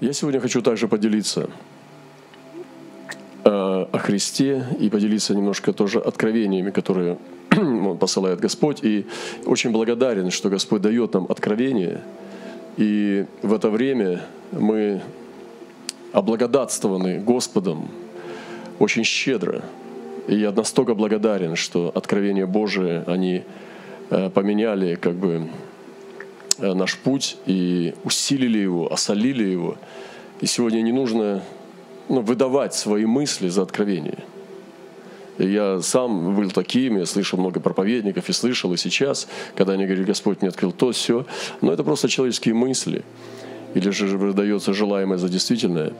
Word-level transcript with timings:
Я 0.00 0.14
сегодня 0.14 0.40
хочу 0.40 0.62
также 0.62 0.88
поделиться 0.88 1.50
э, 3.44 3.50
о 3.50 3.98
Христе 3.98 4.64
и 4.80 4.88
поделиться 4.88 5.34
немножко 5.34 5.74
тоже 5.74 5.98
откровениями, 5.98 6.70
которые 6.70 7.18
он 7.56 7.98
посылает 7.98 8.40
Господь. 8.40 8.82
И 8.82 9.04
очень 9.44 9.72
благодарен, 9.72 10.30
что 10.30 10.48
Господь 10.48 10.80
дает 10.80 11.12
нам 11.12 11.26
откровение. 11.28 12.00
И 12.78 13.26
в 13.42 13.52
это 13.52 13.68
время 13.68 14.22
мы 14.52 15.02
облагодатствованы 16.12 17.18
Господом 17.18 17.90
очень 18.78 19.04
щедро. 19.04 19.62
И 20.28 20.34
я 20.34 20.50
настолько 20.50 20.94
благодарен, 20.94 21.56
что 21.56 21.92
откровения 21.94 22.46
Божие, 22.46 23.04
они 23.06 23.42
э, 24.08 24.30
поменяли 24.30 24.94
как 24.94 25.16
бы 25.16 25.50
наш 26.60 26.98
путь 26.98 27.36
и 27.46 27.94
усилили 28.04 28.58
его, 28.58 28.92
осолили 28.92 29.44
его. 29.44 29.76
И 30.40 30.46
сегодня 30.46 30.80
не 30.82 30.92
нужно 30.92 31.42
ну, 32.08 32.20
выдавать 32.20 32.74
свои 32.74 33.06
мысли 33.06 33.48
за 33.48 33.62
откровение. 33.62 34.18
Я 35.38 35.80
сам 35.80 36.36
был 36.36 36.50
таким, 36.50 36.98
я 36.98 37.06
слышал 37.06 37.38
много 37.38 37.60
проповедников 37.60 38.28
и 38.28 38.32
слышал 38.32 38.72
и 38.74 38.76
сейчас, 38.76 39.26
когда 39.54 39.72
они 39.72 39.86
говорят, 39.86 40.04
Господь 40.04 40.42
мне 40.42 40.50
открыл 40.50 40.72
то, 40.72 40.92
все. 40.92 41.24
Но 41.62 41.72
это 41.72 41.82
просто 41.82 42.08
человеческие 42.08 42.54
мысли. 42.54 43.04
Или 43.74 43.90
же 43.90 44.18
выдается 44.18 44.74
желаемое 44.74 45.16
за 45.16 45.28
действительное. 45.28 45.92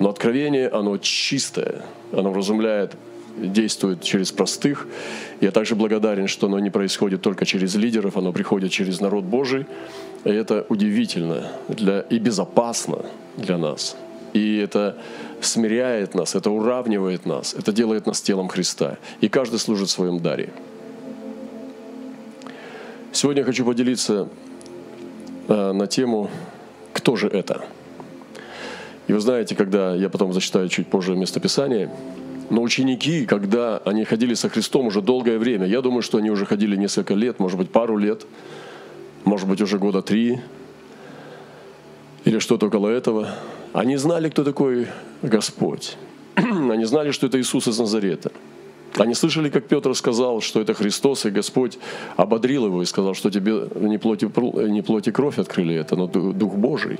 Но 0.00 0.08
откровение, 0.08 0.68
оно 0.68 0.96
чистое, 0.98 1.82
оно 2.12 2.30
вразумляет 2.30 2.96
действует 3.40 4.02
через 4.02 4.32
простых. 4.32 4.86
Я 5.40 5.50
также 5.50 5.74
благодарен, 5.74 6.28
что 6.28 6.46
оно 6.46 6.58
не 6.58 6.70
происходит 6.70 7.22
только 7.22 7.46
через 7.46 7.74
лидеров, 7.74 8.16
оно 8.16 8.32
приходит 8.32 8.70
через 8.70 9.00
народ 9.00 9.24
Божий. 9.24 9.66
И 10.24 10.30
это 10.30 10.66
удивительно 10.68 11.50
для, 11.68 12.00
и 12.00 12.18
безопасно 12.18 13.04
для 13.36 13.58
нас. 13.58 13.96
И 14.32 14.56
это 14.58 14.96
смиряет 15.40 16.14
нас, 16.14 16.34
это 16.34 16.50
уравнивает 16.50 17.26
нас, 17.26 17.54
это 17.54 17.72
делает 17.72 18.06
нас 18.06 18.20
телом 18.20 18.48
Христа. 18.48 18.98
И 19.20 19.28
каждый 19.28 19.58
служит 19.58 19.88
в 19.88 19.92
своем 19.92 20.20
даре. 20.20 20.50
Сегодня 23.12 23.40
я 23.40 23.46
хочу 23.46 23.64
поделиться 23.64 24.28
э, 25.48 25.72
на 25.72 25.86
тему 25.86 26.30
«Кто 26.92 27.16
же 27.16 27.28
это?». 27.28 27.64
И 29.06 29.12
вы 29.14 29.20
знаете, 29.20 29.54
когда 29.56 29.94
я 29.94 30.10
потом 30.10 30.34
зачитаю 30.34 30.68
чуть 30.68 30.86
позже 30.86 31.16
местописание, 31.16 31.90
но 32.50 32.62
ученики, 32.62 33.26
когда 33.26 33.78
они 33.78 34.04
ходили 34.04 34.34
со 34.34 34.48
Христом 34.48 34.86
уже 34.86 35.02
долгое 35.02 35.38
время, 35.38 35.66
я 35.66 35.82
думаю, 35.82 36.02
что 36.02 36.18
они 36.18 36.30
уже 36.30 36.46
ходили 36.46 36.76
несколько 36.76 37.14
лет, 37.14 37.38
может 37.38 37.58
быть, 37.58 37.70
пару 37.70 37.96
лет– 37.96 38.26
может 39.28 39.48
быть, 39.48 39.60
уже 39.60 39.78
года 39.78 40.00
три 40.02 40.40
или 42.24 42.38
что-то 42.38 42.66
около 42.66 42.88
этого. 42.88 43.28
Они 43.72 43.96
знали, 43.96 44.30
кто 44.30 44.42
такой 44.44 44.88
Господь. 45.22 45.96
Они 46.36 46.84
знали, 46.84 47.10
что 47.10 47.26
это 47.26 47.38
Иисус 47.38 47.68
из 47.68 47.78
Назарета. 47.78 48.32
Они 48.96 49.14
слышали, 49.14 49.50
как 49.50 49.68
Петр 49.68 49.94
сказал, 49.94 50.40
что 50.40 50.60
это 50.60 50.72
Христос, 50.72 51.26
и 51.26 51.30
Господь 51.30 51.78
ободрил 52.16 52.66
его 52.66 52.82
и 52.82 52.86
сказал, 52.86 53.14
что 53.14 53.30
тебе 53.30 53.68
не 53.76 53.98
плоть, 53.98 54.22
не 54.22 54.82
плоть 54.82 55.08
и 55.08 55.12
кровь 55.12 55.38
открыли 55.38 55.74
это, 55.74 55.94
но 55.94 56.06
Дух 56.06 56.54
Божий. 56.54 56.98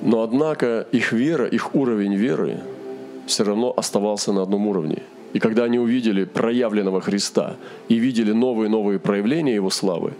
Но 0.00 0.22
однако 0.22 0.86
их 0.92 1.12
вера, 1.12 1.46
их 1.46 1.74
уровень 1.74 2.14
веры 2.14 2.60
все 3.26 3.44
равно 3.44 3.72
оставался 3.76 4.32
на 4.32 4.42
одном 4.42 4.66
уровне– 4.66 5.02
и 5.32 5.38
когда 5.38 5.64
они 5.64 5.78
увидели 5.78 6.24
проявленного 6.24 7.00
Христа 7.00 7.56
и 7.88 7.96
видели 7.96 8.32
новые-новые 8.32 8.98
проявления 8.98 9.54
Его 9.54 9.70
славы, 9.70 10.12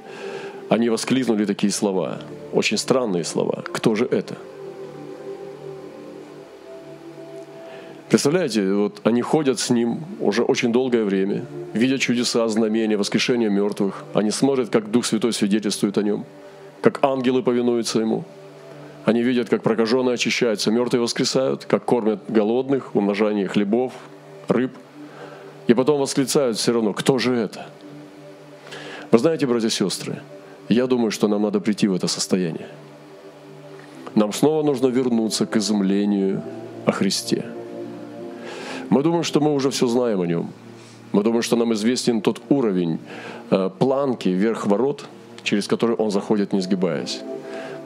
они 0.69 0.89
воскликнули 0.89 1.45
такие 1.45 1.73
слова, 1.73 2.20
очень 2.53 2.78
странные 2.78 3.25
слова. 3.25 3.62
Кто 3.73 3.95
же 3.95 4.06
это? 4.06 4.39
Представляете, 8.08 8.73
вот 8.73 9.00
они 9.05 9.23
ходят 9.23 9.58
с 9.58 9.70
ним 9.70 10.00
уже 10.20 10.42
очень 10.42 10.70
долгое 10.73 11.05
время, 11.05 11.45
видят 11.73 12.00
чудеса, 12.00 12.46
знамения, 12.48 12.96
воскрешение 12.96 13.48
мертвых. 13.48 14.05
Они 14.13 14.30
смотрят, 14.30 14.69
как 14.69 14.90
Дух 14.90 15.07
Святой 15.07 15.33
свидетельствует 15.33 15.96
о 15.96 16.02
нем, 16.02 16.24
как 16.83 17.02
ангелы 17.02 17.42
повинуются 17.42 18.01
ему. 18.01 18.24
Они 19.05 19.23
видят, 19.23 19.48
как 19.48 19.63
прокаженные 19.63 20.14
очищаются, 20.14 20.70
мертвые 20.70 21.02
воскресают, 21.02 21.64
как 21.64 21.85
кормят 21.85 22.20
голодных, 22.29 22.95
умножание 22.95 23.48
хлебов, 23.48 23.92
рыб– 24.48 24.73
и 25.67 25.74
потом 25.74 26.01
восклицают 26.01 26.58
все 26.58 26.73
равно, 26.73 26.92
кто 26.92 27.18
же 27.18 27.35
это? 27.35 27.67
Вы 29.11 29.18
знаете, 29.18 29.46
братья 29.46 29.68
и 29.68 29.70
сестры, 29.70 30.20
я 30.68 30.86
думаю, 30.86 31.11
что 31.11 31.29
нам 31.29 31.42
надо 31.42 31.61
прийти 31.61 31.86
в 31.86 31.95
это 31.95 32.08
состояние. 32.08 32.68
Нам 34.14 34.33
снова 34.33 34.63
нужно 34.63 34.89
вернуться 34.89 35.46
к 35.46 35.57
изумлению 35.57 36.42
о 36.84 36.92
Христе. 36.92 37.45
Мы 38.90 39.02
думаем, 39.02 39.23
что 39.23 39.40
мы 39.40 39.55
уже 39.55 39.70
все 39.70 39.86
знаем 39.86 40.20
о 40.20 40.27
Нем. 40.27 40.51
Мы 41.13 41.23
думаем, 41.23 41.42
что 41.42 41.57
нам 41.57 41.73
известен 41.73 42.20
тот 42.20 42.40
уровень 42.48 42.98
э, 43.51 43.70
планки 43.79 44.29
вверх 44.29 44.67
ворот, 44.67 45.07
через 45.42 45.67
который 45.67 45.96
Он 45.96 46.11
заходит, 46.11 46.52
не 46.52 46.61
сгибаясь. 46.61 47.20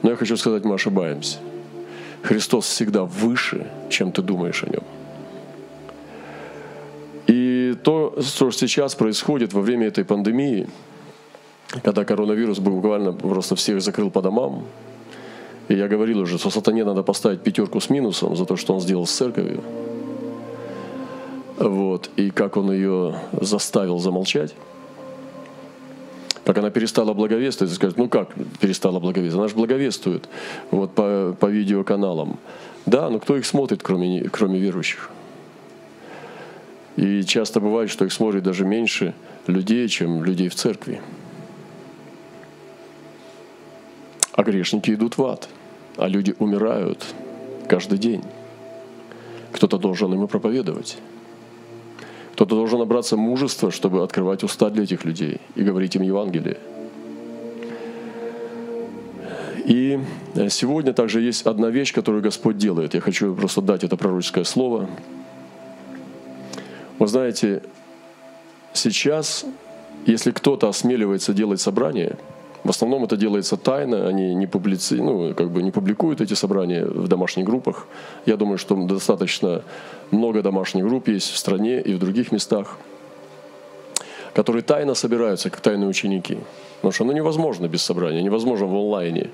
Но 0.03 0.09
я 0.09 0.15
хочу 0.15 0.37
сказать, 0.37 0.63
мы 0.65 0.75
ошибаемся. 0.75 1.37
Христос 2.23 2.65
всегда 2.65 3.03
выше, 3.03 3.67
чем 3.89 4.11
ты 4.11 4.21
думаешь 4.21 4.63
о 4.63 4.69
Нем 4.69 4.83
то, 7.87 8.21
что 8.21 8.51
сейчас 8.51 8.95
происходит 8.95 9.53
во 9.53 9.61
время 9.61 9.87
этой 9.87 10.03
пандемии, 10.03 10.67
когда 11.83 12.03
коронавирус 12.03 12.59
буквально 12.59 13.13
просто 13.13 13.55
всех 13.55 13.81
закрыл 13.81 14.11
по 14.11 14.21
домам, 14.21 14.65
и 15.69 15.75
я 15.75 15.87
говорил 15.87 16.19
уже, 16.19 16.37
что 16.37 16.49
сатане 16.49 16.83
надо 16.83 17.03
поставить 17.03 17.41
пятерку 17.41 17.79
с 17.79 17.89
минусом 17.89 18.35
за 18.35 18.45
то, 18.45 18.55
что 18.57 18.73
он 18.73 18.81
сделал 18.81 19.05
с 19.05 19.11
церковью. 19.11 19.63
Вот, 21.57 22.09
и 22.17 22.29
как 22.29 22.57
он 22.57 22.71
ее 22.71 23.15
заставил 23.41 23.99
замолчать. 23.99 24.53
Как 26.47 26.59
она 26.59 26.69
перестала 26.69 27.13
благовествовать, 27.13 27.75
скажет, 27.75 27.97
ну 27.97 28.07
как 28.07 28.29
перестала 28.61 29.01
благовествовать? 29.01 29.37
Она 29.37 29.49
же 29.49 29.55
благовествует 29.55 30.29
вот 30.71 30.95
по, 30.95 31.35
по 31.37 31.47
видеоканалам. 31.47 32.39
Да, 32.85 33.09
но 33.09 33.19
кто 33.19 33.35
их 33.35 33.45
смотрит, 33.45 33.83
кроме, 33.83 34.29
кроме 34.29 34.57
верующих? 34.57 35.09
И 36.95 37.23
часто 37.23 37.59
бывает, 37.59 37.89
что 37.89 38.05
их 38.05 38.13
смотрит 38.13 38.43
даже 38.43 38.63
меньше 38.63 39.13
людей, 39.45 39.89
чем 39.89 40.23
людей 40.23 40.47
в 40.47 40.55
церкви. 40.55 41.01
А 44.31 44.41
грешники 44.43 44.91
идут 44.91 45.17
в 45.17 45.25
ад, 45.25 45.49
а 45.97 46.07
люди 46.07 46.33
умирают 46.39 47.05
каждый 47.67 47.97
день. 47.97 48.23
Кто-то 49.51 49.77
должен 49.77 50.13
им 50.13 50.25
проповедовать. 50.29 50.97
Кто-то 52.37 52.55
должен 52.55 52.79
набраться 52.79 53.17
мужества, 53.17 53.71
чтобы 53.71 54.03
открывать 54.03 54.43
уста 54.43 54.69
для 54.69 54.83
этих 54.83 55.03
людей 55.05 55.41
и 55.55 55.63
говорить 55.63 55.95
им 55.95 56.03
Евангелие. 56.03 56.57
И 59.65 59.99
сегодня 60.49 60.93
также 60.93 61.19
есть 61.19 61.45
одна 61.45 61.69
вещь, 61.69 61.93
которую 61.93 62.23
Господь 62.23 62.57
делает. 62.57 62.93
Я 62.93 63.01
хочу 63.01 63.35
просто 63.35 63.61
дать 63.61 63.83
это 63.83 63.97
пророческое 63.97 64.45
слово– 64.45 64.89
вы 66.99 67.07
знаете, 67.07 67.61
сейчас, 68.73 69.45
если 70.07 70.31
кто-то 70.31 70.67
осмеливается 70.67 71.31
делать 71.33 71.61
собрание, 71.61 72.17
в 72.63 72.69
основном 72.69 73.03
это 73.03 73.17
делается 73.17 73.57
тайно, 73.57 74.07
они 74.07 74.35
не, 74.35 74.47
публици... 74.47 74.95
ну, 74.95 75.33
как 75.33 75.49
бы 75.49 75.61
не 75.61 75.71
публикуют 75.71 76.21
эти 76.21 76.33
собрания 76.33 76.85
в 76.85 77.07
домашних 77.07 77.45
группах. 77.45 77.87
Я 78.25 78.37
думаю, 78.37 78.57
что 78.57 78.75
достаточно 78.75 79.61
много 80.11 80.41
домашних 80.41 80.83
групп 80.83 81.07
есть 81.07 81.31
в 81.31 81.37
стране 81.37 81.81
и 81.81 81.93
в 81.93 81.99
других 81.99 82.31
местах, 82.31 82.77
которые 84.33 84.63
тайно 84.63 84.95
собираются, 84.95 85.49
как 85.49 85.61
тайные 85.61 85.87
ученики. 85.87 86.37
Потому 86.77 86.91
что 86.91 87.03
ну, 87.05 87.11
невозможно 87.13 87.67
без 87.67 87.81
собрания, 87.83 88.21
невозможно 88.21 88.67
в 88.67 88.75
онлайне 88.75 89.29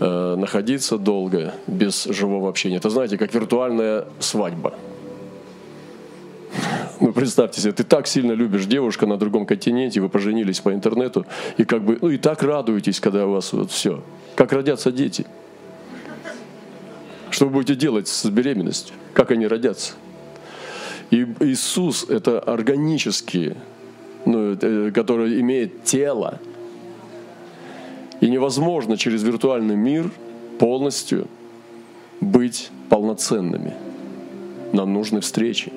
э, 0.00 0.36
находиться 0.36 0.98
долго 0.98 1.52
без 1.66 2.04
живого 2.04 2.48
общения. 2.48 2.76
Это, 2.76 2.90
знаете, 2.90 3.18
как 3.18 3.34
виртуальная 3.34 4.04
свадьба– 4.20 4.74
ну, 7.00 7.12
представьте 7.12 7.60
себе, 7.60 7.72
ты 7.72 7.84
так 7.84 8.06
сильно 8.06 8.32
любишь 8.32 8.66
девушку 8.66 9.06
на 9.06 9.16
другом 9.16 9.46
континенте, 9.46 10.00
вы 10.00 10.08
поженились 10.08 10.60
по 10.60 10.72
интернету, 10.72 11.26
и 11.56 11.64
как 11.64 11.82
бы, 11.82 11.98
ну 12.00 12.10
и 12.10 12.18
так 12.18 12.42
радуетесь, 12.42 13.00
когда 13.00 13.26
у 13.26 13.32
вас 13.32 13.52
вот 13.52 13.70
все. 13.70 14.02
Как 14.36 14.52
родятся 14.52 14.92
дети. 14.92 15.26
Что 17.30 17.46
вы 17.46 17.52
будете 17.52 17.74
делать 17.74 18.08
с 18.08 18.28
беременностью? 18.28 18.94
Как 19.14 19.30
они 19.30 19.46
родятся? 19.46 19.94
И 21.10 21.26
Иисус– 21.40 22.06
это 22.08 22.38
органический, 22.38 23.54
ну, 24.26 24.56
э, 24.60 24.90
который 24.92 25.40
имеет 25.40 25.84
тело. 25.84 26.38
И 28.20 28.28
невозможно 28.28 28.96
через 28.96 29.22
виртуальный 29.22 29.76
мир 29.76 30.10
полностью 30.58 31.26
быть 32.20 32.70
полноценными. 32.88 33.74
Нам 34.72 34.92
нужны 34.92 35.20
встречи. 35.20 35.72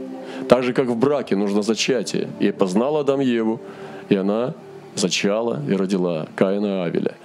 Так 0.47 0.63
же, 0.63 0.73
как 0.73 0.87
в 0.87 0.95
браке 0.95 1.35
нужно 1.35 1.61
зачатие. 1.61 2.29
И 2.39 2.51
познала 2.51 3.01
Адам 3.01 3.19
Еву, 3.19 3.59
и 4.09 4.15
она 4.15 4.53
зачала 4.95 5.61
и 5.67 5.73
родила 5.73 6.27
Каина 6.35 6.83
Авеля. 6.85 7.15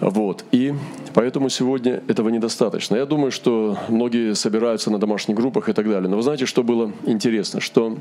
Вот. 0.00 0.44
И 0.52 0.74
поэтому 1.14 1.48
сегодня 1.48 2.02
этого 2.08 2.28
недостаточно. 2.28 2.96
Я 2.96 3.06
думаю, 3.06 3.30
что 3.30 3.78
многие 3.88 4.34
собираются 4.34 4.90
на 4.90 4.98
домашних 4.98 5.36
группах 5.36 5.68
и 5.68 5.72
так 5.72 5.88
далее. 5.88 6.08
Но 6.08 6.16
вы 6.16 6.22
знаете, 6.22 6.46
что 6.46 6.62
было 6.62 6.92
интересно? 7.04 7.60
Что 7.60 7.96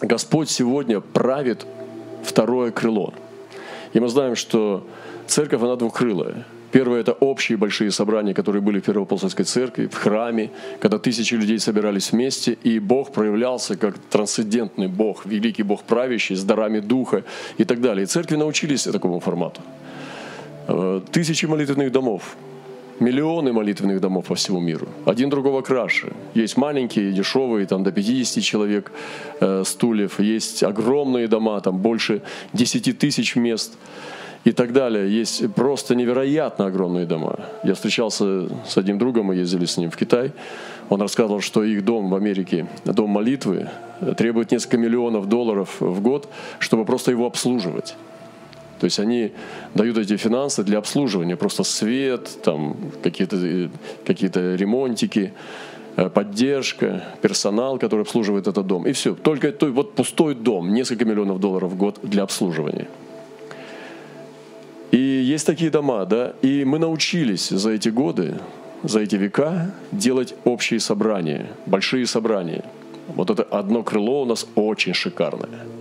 Господь 0.00 0.48
сегодня 0.48 1.00
правит 1.00 1.66
второе 2.22 2.70
крыло. 2.70 3.12
И 3.92 4.00
мы 4.00 4.08
знаем, 4.08 4.36
что 4.36 4.86
церковь, 5.26 5.62
она 5.62 5.76
двухкрылая. 5.76 6.46
Первое– 6.72 7.00
это 7.02 7.12
общие 7.12 7.56
большие 7.56 7.90
собрания, 7.90 8.34
которые 8.34 8.60
были 8.60 8.80
в 8.80 8.84
Первоапостольской 8.84 9.44
церкви, 9.44 9.86
в 9.86 9.94
храме, 9.94 10.50
когда 10.80 10.98
тысячи 10.98 11.34
людей 11.34 11.58
собирались 11.58 12.12
вместе, 12.12 12.56
и 12.64 12.80
Бог 12.80 13.12
проявлялся 13.12 13.76
как 13.76 13.98
трансцендентный 14.10 14.88
Бог, 14.88 15.26
великий 15.26 15.62
Бог 15.62 15.82
правящий, 15.84 16.36
с 16.36 16.44
дарами 16.44 16.80
Духа 16.80 17.22
и 17.58 17.64
так 17.64 17.80
далее. 17.80 18.02
И 18.02 18.06
церкви 18.06 18.36
научились 18.36 18.82
такому 18.82 19.20
формату. 19.20 19.60
Э, 20.68 21.00
тысячи 21.12 21.46
молитвенных 21.46 21.92
домов, 21.92 22.36
миллионы 23.00 23.52
молитвенных 23.52 24.00
домов 24.00 24.26
по 24.26 24.34
всему 24.34 24.60
миру. 24.60 24.88
Один 25.04 25.30
другого 25.30 25.62
краше. 25.62 26.12
Есть 26.34 26.56
маленькие, 26.56 27.12
дешевые, 27.12 27.66
там 27.66 27.84
до 27.84 27.92
50 27.92 28.42
человек 28.42 28.90
э, 29.40 29.62
стульев. 29.64 30.20
Есть 30.20 30.62
огромные 30.64 31.28
дома, 31.28 31.60
там 31.60 31.78
больше 31.78 32.22
10 32.52 32.98
тысяч 32.98 33.36
мест 33.36 33.72
и 34.46 34.52
так 34.52 34.72
далее. 34.72 35.10
Есть 35.10 35.52
просто 35.54 35.96
невероятно 35.96 36.66
огромные 36.66 37.04
дома. 37.04 37.40
Я 37.64 37.74
встречался 37.74 38.48
с 38.64 38.78
одним 38.78 38.96
другом, 38.96 39.26
мы 39.26 39.34
ездили 39.34 39.64
с 39.64 39.76
ним 39.76 39.90
в 39.90 39.96
Китай. 39.96 40.30
Он 40.88 41.02
рассказывал, 41.02 41.40
что 41.40 41.64
их 41.64 41.84
дом 41.84 42.10
в 42.10 42.14
Америке, 42.14 42.68
дом 42.84 43.10
молитвы, 43.10 43.68
требует 44.16 44.52
несколько 44.52 44.78
миллионов 44.78 45.28
долларов 45.28 45.80
в 45.80 46.00
год, 46.00 46.28
чтобы 46.60 46.84
просто 46.84 47.10
его 47.10 47.26
обслуживать. 47.26 47.96
То 48.78 48.84
есть 48.84 49.00
они 49.00 49.32
дают 49.74 49.98
эти 49.98 50.16
финансы 50.16 50.62
для 50.62 50.78
обслуживания, 50.78 51.34
просто 51.36 51.64
свет, 51.64 52.28
там 52.44 52.76
какие-то 53.02 53.68
какие 54.06 54.30
ремонтики, 54.56 55.32
э, 55.96 56.08
поддержка, 56.08 57.02
персонал, 57.20 57.78
который 57.78 58.02
обслуживает 58.02 58.46
этот 58.46 58.64
дом. 58.64 58.86
И 58.86 58.92
все. 58.92 59.16
Только 59.16 59.50
то, 59.50 59.66
вот 59.72 59.96
пустой 59.96 60.36
дом, 60.36 60.72
несколько 60.72 61.04
миллионов 61.04 61.40
долларов 61.40 61.72
в 61.72 61.76
год 61.76 61.98
для 62.04 62.22
обслуживания. 62.22 62.86
И 64.90 64.98
есть 64.98 65.46
такие 65.46 65.70
дома, 65.70 66.04
да, 66.04 66.34
и 66.42 66.64
мы 66.64 66.78
научились 66.78 67.48
за 67.48 67.70
эти 67.70 67.88
годы, 67.88 68.34
за 68.82 69.00
эти 69.00 69.16
века 69.16 69.72
делать 69.92 70.34
общие 70.44 70.80
собрания, 70.80 71.46
большие 71.66 72.06
собрания. 72.06 72.64
Вот 73.08 73.30
это 73.30 73.42
одно 73.42 73.82
крыло 73.82 74.22
у 74.22 74.24
нас 74.26 74.46
очень 74.54 74.94
шикарное– 74.94 75.48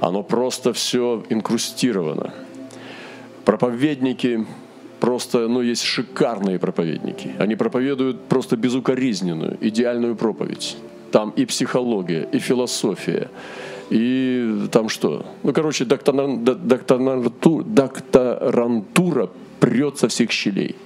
оно 0.00 0.22
просто 0.22 0.72
все 0.72 1.24
инкрустировано. 1.28 2.32
Проповедники 3.44 4.46
просто, 5.00 5.48
ну, 5.48 5.60
есть 5.60 5.82
шикарные 5.82 6.58
проповедники. 6.58 7.32
Они 7.38 7.56
проповедуют 7.56 8.22
просто 8.28 8.56
безукоризненную, 8.56 9.58
идеальную 9.60 10.14
проповедь. 10.16 10.76
Там 11.10 11.30
и 11.30 11.46
психология, 11.46 12.28
и 12.30 12.38
философия, 12.38 13.30
и 13.88 14.66
там 14.70 14.90
что? 14.90 15.24
Ну, 15.42 15.52
короче, 15.54 15.84
докторантура, 15.86 17.64
докторантура 18.38 19.28
прет 19.60 19.98
со 19.98 20.08
всех 20.08 20.30
щелей. 20.30 20.76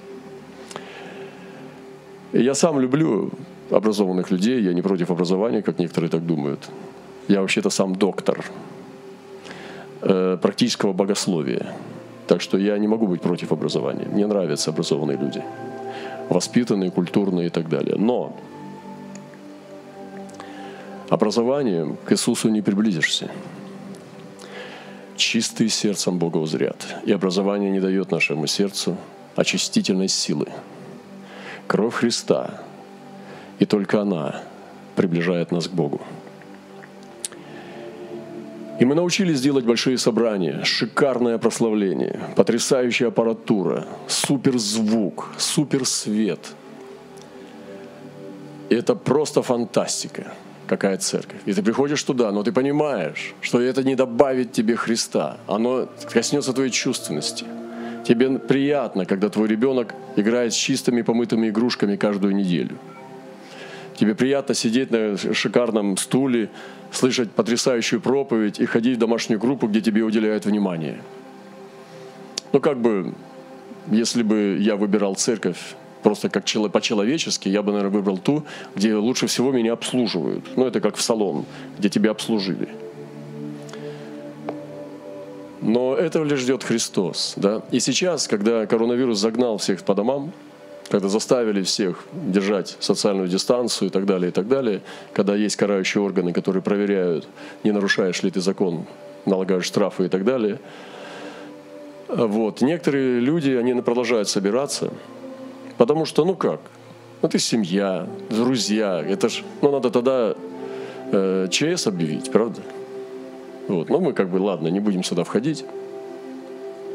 Я 2.33 2.55
сам 2.55 2.79
люблю 2.79 3.31
образованных 3.69 4.31
людей, 4.31 4.61
я 4.61 4.73
не 4.73 4.81
против 4.81 5.11
образования, 5.11 5.61
как 5.61 5.79
некоторые 5.79 6.09
так 6.09 6.25
думают. 6.25 6.69
Я 7.27 7.41
вообще-то 7.41 7.69
сам 7.69 7.95
доктор, 7.95 8.43
Э, 10.05 10.37
практического 10.41 10.91
богословия. 10.91 11.65
Так 12.27 12.41
что 12.41 12.57
я 12.57 12.77
не 12.77 12.87
могу 12.87 13.07
быть 13.07 13.21
против 13.21 13.53
образования. 13.53 14.05
Мне 14.11 14.27
нравятся 14.27 14.71
образованные 14.71 15.17
люди. 15.17 15.41
Воспитанные, 16.29 16.91
культурные 16.91 17.47
и 17.47 17.49
так 17.49 17.69
далее. 17.69 17.95
Но 17.97 18.35
образованием 21.09 21.95
к 22.05 22.11
Иисусу 22.11 22.49
не 22.49 22.61
приблизишься. 22.61 23.29
Чистые 25.15 25.69
сердцем 25.69 26.17
Бога 26.17 26.37
узрят. 26.37 26.85
И 27.05 27.11
образование 27.11 27.69
не 27.69 27.79
дает 27.79 28.11
нашему 28.11 28.47
сердцу 28.47 28.97
очистительной 29.35 30.07
силы. 30.07 30.47
Кровь 31.67 31.95
Христа, 31.95 32.61
и 33.59 33.65
только 33.65 34.01
она 34.01 34.43
приближает 34.95 35.51
нас 35.51 35.67
к 35.67 35.71
Богу. 35.71 36.01
И 38.79 38.85
мы 38.85 38.95
научились 38.95 39.39
делать 39.39 39.65
большие 39.65 39.97
собрания, 39.97 40.63
шикарное 40.63 41.37
прославление, 41.37 42.19
потрясающая 42.35 43.09
аппаратура, 43.09 43.85
суперзвук, 44.07 45.29
суперсвет. 45.37 46.53
И 48.69 48.75
это 48.75 48.95
просто 48.95 49.43
фантастика, 49.43 50.33
какая 50.77 50.97
церковь. 50.97 51.39
И 51.45 51.53
ты 51.53 51.61
приходишь 51.61 52.03
туда, 52.03 52.31
но 52.31 52.41
ты 52.41 52.51
понимаешь, 52.51 53.35
что 53.41 53.59
это 53.61 53.83
не 53.83 53.95
добавит 53.95 54.51
тебе 54.51 54.75
Христа. 54.75 55.37
Оно 55.47 55.87
коснется 56.11 56.51
твоей 56.53 56.71
чувственности. 56.71 57.45
Тебе 58.07 58.39
приятно, 58.39 59.05
когда 59.05 59.29
твой 59.29 59.47
ребенок 59.47 59.93
играет 60.15 60.51
с 60.51 60.55
чистыми 60.55 61.03
помытыми 61.03 61.49
игрушками 61.49 61.95
каждую 61.95 62.35
неделю. 62.35 62.77
Тебе 63.99 64.15
приятно 64.15 64.55
сидеть 64.55 64.89
на 64.91 65.15
шикарном 65.17 65.97
стуле, 65.97 66.49
слышать 66.91 67.29
потрясающую 67.31 68.01
проповедь 68.01 68.59
и 68.59 68.65
ходить 68.65 68.97
в 68.97 68.99
домашнюю 68.99 69.39
группу, 69.39 69.67
где 69.67 69.79
тебе 69.79 70.01
уделяют 70.03 70.45
внимание. 70.45 70.97
Ну, 72.51 72.59
как 72.59 72.77
бы, 72.79 73.13
если 73.91 74.23
бы 74.23 74.57
я 74.59 74.75
выбирал 74.75 75.15
церковь 75.15 75.75
просто 76.03 76.29
как 76.29 76.43
по-человечески, 76.71 77.49
я 77.49 77.63
бы, 77.63 77.71
наверное, 77.71 77.93
выбрал 77.93 78.17
ту, 78.17 78.43
где 78.75 78.95
лучше 78.95 79.27
всего 79.27 79.51
меня 79.51 79.73
обслуживают. 79.73 80.45
Ну, 80.55 80.65
это 80.65 80.81
как 80.81 80.95
в 80.95 81.01
салон, 81.01 81.45
где 81.79 81.89
тебя 81.89 82.11
обслужили. 82.11 82.69
Но 85.61 85.95
этого 85.95 86.25
лишь 86.25 86.39
ждет 86.39 86.63
Христос. 86.63 87.33
Да? 87.37 87.61
И 87.71 87.79
сейчас, 87.79 88.27
когда 88.27 88.65
коронавирус 88.65 89.17
загнал 89.17 89.57
всех 89.57 89.83
по 89.83 89.95
домам, 89.95 90.33
когда 90.89 91.07
заставили 91.07 91.63
всех 91.63 92.03
держать 92.13 92.75
социальную 92.79 93.29
дистанцию 93.29 93.87
и 93.87 93.91
так 93.91 94.05
далее, 94.05 94.29
и 94.29 94.31
так 94.31 94.47
далее, 94.47 94.81
когда 95.13 95.35
есть 95.35 95.55
карающие 95.55 96.03
органы, 96.03 96.33
которые 96.33 96.61
проверяют, 96.61 97.27
не 97.63 97.71
нарушаешь 97.71 98.21
ли 98.23 98.29
ты 98.29 98.41
закон, 98.41 98.85
налагаешь 99.25 99.65
штрафы 99.65 100.05
и 100.05 100.09
так 100.09 100.25
далее. 100.25 100.59
Вот. 102.09 102.61
Некоторые 102.61 103.21
люди, 103.21 103.51
они 103.51 103.73
продолжают 103.81 104.27
собираться, 104.27 104.91
потому 105.77 106.05
что, 106.05 106.25
ну 106.25 106.35
как, 106.35 106.59
ну 107.21 107.29
ты 107.29 107.39
семья, 107.39 108.07
друзья, 108.29 109.01
это 109.01 109.29
ж, 109.29 109.43
ну 109.61 109.71
надо 109.71 109.89
тогда 109.89 110.35
э, 111.11 111.47
ЧС 111.49 111.87
объявить, 111.87 112.31
правда? 112.31 112.61
Вот. 113.67 113.89
Ну 113.89 113.99
мы 113.99 114.13
как 114.13 114.29
бы, 114.29 114.37
ладно, 114.37 114.67
не 114.67 114.79
будем 114.79 115.03
сюда 115.03 115.23
входить. 115.23 115.65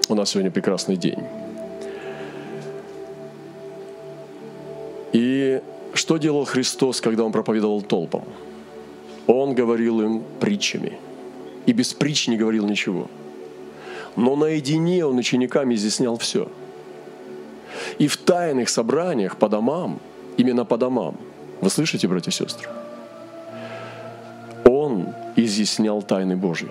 У 0.08 0.14
нас 0.14 0.30
сегодня 0.30 0.50
прекрасный 0.50 0.96
день. 0.96 1.18
И 5.12 5.60
что 5.94 6.18
делал 6.18 6.44
Христос, 6.44 7.00
когда 7.00 7.24
Он 7.24 7.32
проповедовал 7.32 7.82
толпам? 7.82 8.24
Он 9.26 9.54
говорил 9.54 10.00
им 10.00 10.22
притчами. 10.40 10.98
И 11.66 11.72
без 11.72 11.92
притч 11.92 12.28
не 12.28 12.36
говорил 12.36 12.66
ничего. 12.66 13.08
Но 14.16 14.36
наедине 14.36 15.04
Он 15.04 15.16
ученикам 15.18 15.72
изъяснял 15.74 16.16
все. 16.16 16.48
И 17.98 18.06
в 18.06 18.16
тайных 18.16 18.68
собраниях 18.68 19.36
по 19.36 19.48
домам, 19.48 19.98
именно 20.36 20.64
по 20.64 20.76
домам, 20.76 21.16
вы 21.60 21.70
слышите, 21.70 22.06
братья 22.08 22.30
и 22.30 22.34
сестры? 22.34 22.68
Он 24.64 25.08
изъяснял 25.36 26.02
тайны 26.02 26.36
Божьи. 26.36 26.70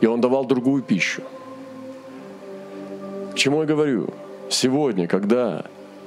И 0.00 0.06
Он 0.06 0.20
давал 0.20 0.44
другую 0.44 0.82
пищу. 0.82 1.22
К 3.32 3.34
чему 3.34 3.62
я 3.62 3.66
говорю? 3.66 4.08
Сегодня, 4.48 5.08
когда 5.08 5.64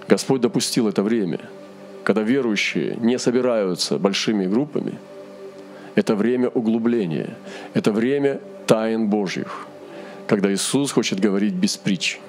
Господь 0.08 0.42
допустил 0.42 0.88
это 0.88 1.04
время, 1.04 1.40
когда 2.04 2.24
верующие 2.24 2.96
не 2.96 3.20
собираются 3.20 4.00
большими 4.00 4.48
группами. 4.48 4.94
Это 5.96 6.16
время 6.16 6.50
углубления, 6.50 7.36
это 7.76 7.92
время 7.92 8.40
тайн 8.66 9.10
Божьих, 9.10 9.68
когда 10.28 10.52
Иисус 10.52 10.92
хочет 10.92 11.20
говорить 11.20 11.54
без 11.54 11.78
притч. 11.78 12.20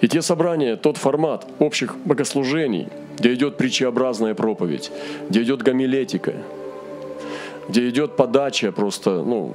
И 0.00 0.08
те 0.08 0.22
собрания, 0.22 0.76
тот 0.76 0.96
формат 0.96 1.46
общих 1.58 1.96
богослужений, 2.04 2.88
где 3.18 3.34
идет 3.34 3.56
притчеобразная 3.56 4.34
проповедь, 4.34 4.90
где 5.28 5.42
идет 5.42 5.62
гомилетика, 5.62 6.34
где 7.68 7.88
идет 7.88 8.16
подача 8.16 8.72
просто 8.72 9.22
ну, 9.22 9.54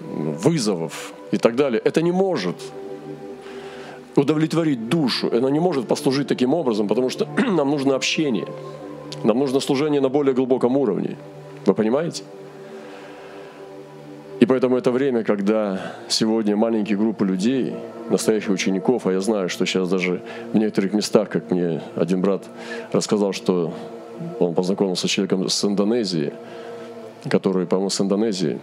вызовов 0.00 1.12
и 1.32 1.36
так 1.36 1.56
далее, 1.56 1.80
это 1.84 2.02
не 2.02 2.12
может 2.12 2.56
удовлетворить 4.16 4.88
душу. 4.88 5.30
Она 5.32 5.50
не 5.50 5.60
может 5.60 5.86
послужить 5.86 6.28
таким 6.28 6.54
образом, 6.54 6.88
потому 6.88 7.10
что 7.10 7.26
нам 7.38 7.70
нужно 7.70 7.94
общение. 7.94 8.46
Нам 9.24 9.38
нужно 9.38 9.60
служение 9.60 10.00
на 10.00 10.08
более 10.08 10.34
глубоком 10.34 10.76
уровне. 10.76 11.16
Вы 11.66 11.74
понимаете? 11.74 12.22
И 14.40 14.46
поэтому 14.46 14.78
это 14.78 14.90
время, 14.90 15.22
когда 15.22 15.92
сегодня 16.08 16.56
маленькие 16.56 16.96
группы 16.96 17.26
людей, 17.26 17.74
настоящих 18.08 18.48
учеников, 18.48 19.06
а 19.06 19.12
я 19.12 19.20
знаю, 19.20 19.50
что 19.50 19.66
сейчас 19.66 19.88
даже 19.90 20.22
в 20.54 20.56
некоторых 20.56 20.94
местах, 20.94 21.28
как 21.28 21.50
мне 21.50 21.82
один 21.94 22.22
брат 22.22 22.46
рассказал, 22.90 23.34
что 23.34 23.74
он 24.38 24.54
познакомился 24.54 25.06
с 25.06 25.10
человеком 25.10 25.46
с 25.46 25.64
Индонезии, 25.64 26.32
который, 27.28 27.66
по-моему, 27.66 27.90
с 27.90 28.00
Индонезии, 28.00 28.58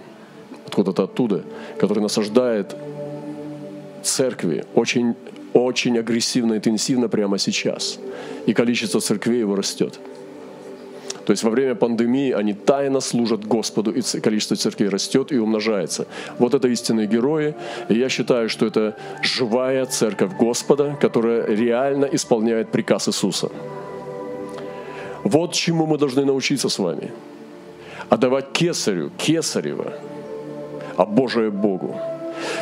откуда-то 0.66 1.04
оттуда, 1.04 1.44
который 1.78 2.00
насаждает 2.00 2.76
церкви 4.02 4.66
очень, 4.74 5.16
очень 5.54 6.00
агрессивно, 6.00 6.56
интенсивно 6.56 7.08
прямо 7.08 7.38
сейчас. 7.38 8.00
И 8.48 8.54
количество 8.54 9.00
церквей 9.00 9.42
его 9.42 9.56
растет. 9.56 10.00
То 11.28 11.32
есть 11.32 11.44
во 11.44 11.50
время 11.50 11.76
пандемии 11.76 12.32
они 12.32 12.54
тайно 12.54 13.02
служат 13.02 13.46
Господу, 13.46 13.92
и 13.92 14.02
количество 14.22 14.56
церквей 14.56 14.88
растет 14.88 15.34
и 15.34 15.38
умножается. 15.38 16.08
Вот 16.40 16.54
это 16.54 16.70
истинные 16.70 17.06
герои. 17.06 17.54
И 17.90 17.96
я 17.96 18.08
считаю, 18.08 18.48
что 18.48 18.66
это 18.66 18.96
живая 19.22 19.86
церковь 19.88 20.32
Господа, 20.40 20.96
которая 21.02 21.46
реально 21.46 22.06
исполняет 22.06 22.72
приказ 22.72 23.10
Иисуса. 23.10 23.50
Вот 25.26 25.52
чему 25.52 25.86
мы 25.86 25.98
должны 25.98 26.24
научиться 26.24 26.70
с 26.70 26.80
вами. 26.80 27.12
Отдавать 28.08 28.54
кесарю, 28.54 29.12
кесарево, 29.18 29.96
а 30.96 31.06
Божие 31.06 31.52
Богу. 31.52 32.00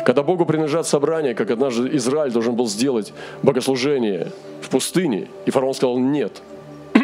Когда 0.04 0.24
Богу 0.24 0.44
принадлежат 0.44 0.88
собрания, 0.88 1.34
как 1.34 1.52
однажды 1.52 1.96
Израиль 1.96 2.32
должен 2.32 2.56
был 2.56 2.66
сделать 2.66 3.12
богослужение 3.44 4.32
в 4.60 4.70
пустыне, 4.70 5.28
и 5.46 5.52
фараон 5.52 5.74
сказал 5.74 5.98
«нет», 5.98 6.42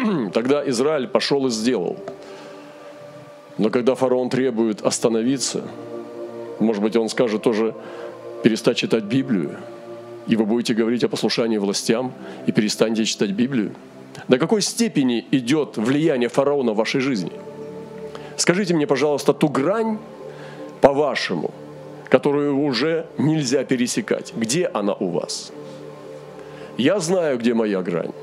Тогда 0.33 0.67
Израиль 0.69 1.07
пошел 1.07 1.47
и 1.47 1.49
сделал. 1.49 1.97
Но 3.57 3.69
когда 3.69 3.95
фараон 3.95 4.29
требует 4.29 4.81
остановиться, 4.81 5.63
может 6.59 6.81
быть, 6.81 6.95
он 6.95 7.09
скажет 7.09 7.41
тоже 7.41 7.75
перестать 8.43 8.77
читать 8.77 9.03
Библию, 9.03 9.57
и 10.27 10.35
вы 10.35 10.45
будете 10.45 10.73
говорить 10.73 11.03
о 11.03 11.09
послушании 11.09 11.57
властям 11.57 12.13
и 12.47 12.51
перестанете 12.51 13.05
читать 13.05 13.31
Библию? 13.31 13.73
До 14.27 14.37
какой 14.37 14.61
степени 14.61 15.25
идет 15.31 15.77
влияние 15.77 16.29
фараона 16.29 16.73
в 16.73 16.77
вашей 16.77 17.01
жизни? 17.01 17.31
Скажите 18.37 18.73
мне, 18.73 18.87
пожалуйста, 18.87 19.33
ту 19.33 19.49
грань, 19.49 19.97
по-вашему, 20.81 21.51
которую 22.09 22.59
уже 22.59 23.05
нельзя 23.17 23.63
пересекать. 23.63 24.33
Где 24.35 24.69
она 24.73 24.93
у 24.93 25.09
вас? 25.09 25.51
Я 26.77 26.99
знаю, 26.99 27.37
где 27.37 27.53
моя 27.53 27.81
грань. 27.81 28.13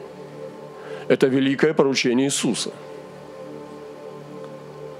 Это 1.10 1.26
великое 1.26 1.74
поручение 1.74 2.28
Иисуса. 2.28 2.70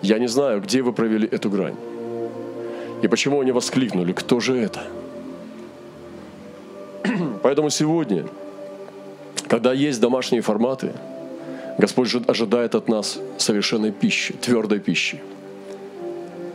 Я 0.02 0.19
не 0.19 0.26
знаю, 0.26 0.61
где 0.61 0.83
вы 0.83 0.93
провели 0.93 1.29
эту 1.29 1.49
грань. 1.49 1.76
И 3.00 3.07
почему 3.07 3.40
они 3.40 3.52
воскликнули, 3.52 4.12
кто 4.12 4.40
же 4.40 4.59
это? 4.59 4.81
Поэтому 7.45 7.71
сегодня, 7.71 8.26
когда 9.47 9.73
есть 9.73 10.00
домашние 10.00 10.43
форматы, 10.43 10.95
Господь 11.79 12.12
ожидает 12.26 12.75
от 12.75 12.88
нас 12.88 13.21
совершенной 13.38 13.93
пищи, 13.93 14.35
твердой 14.35 14.81
пищи. 14.81 15.21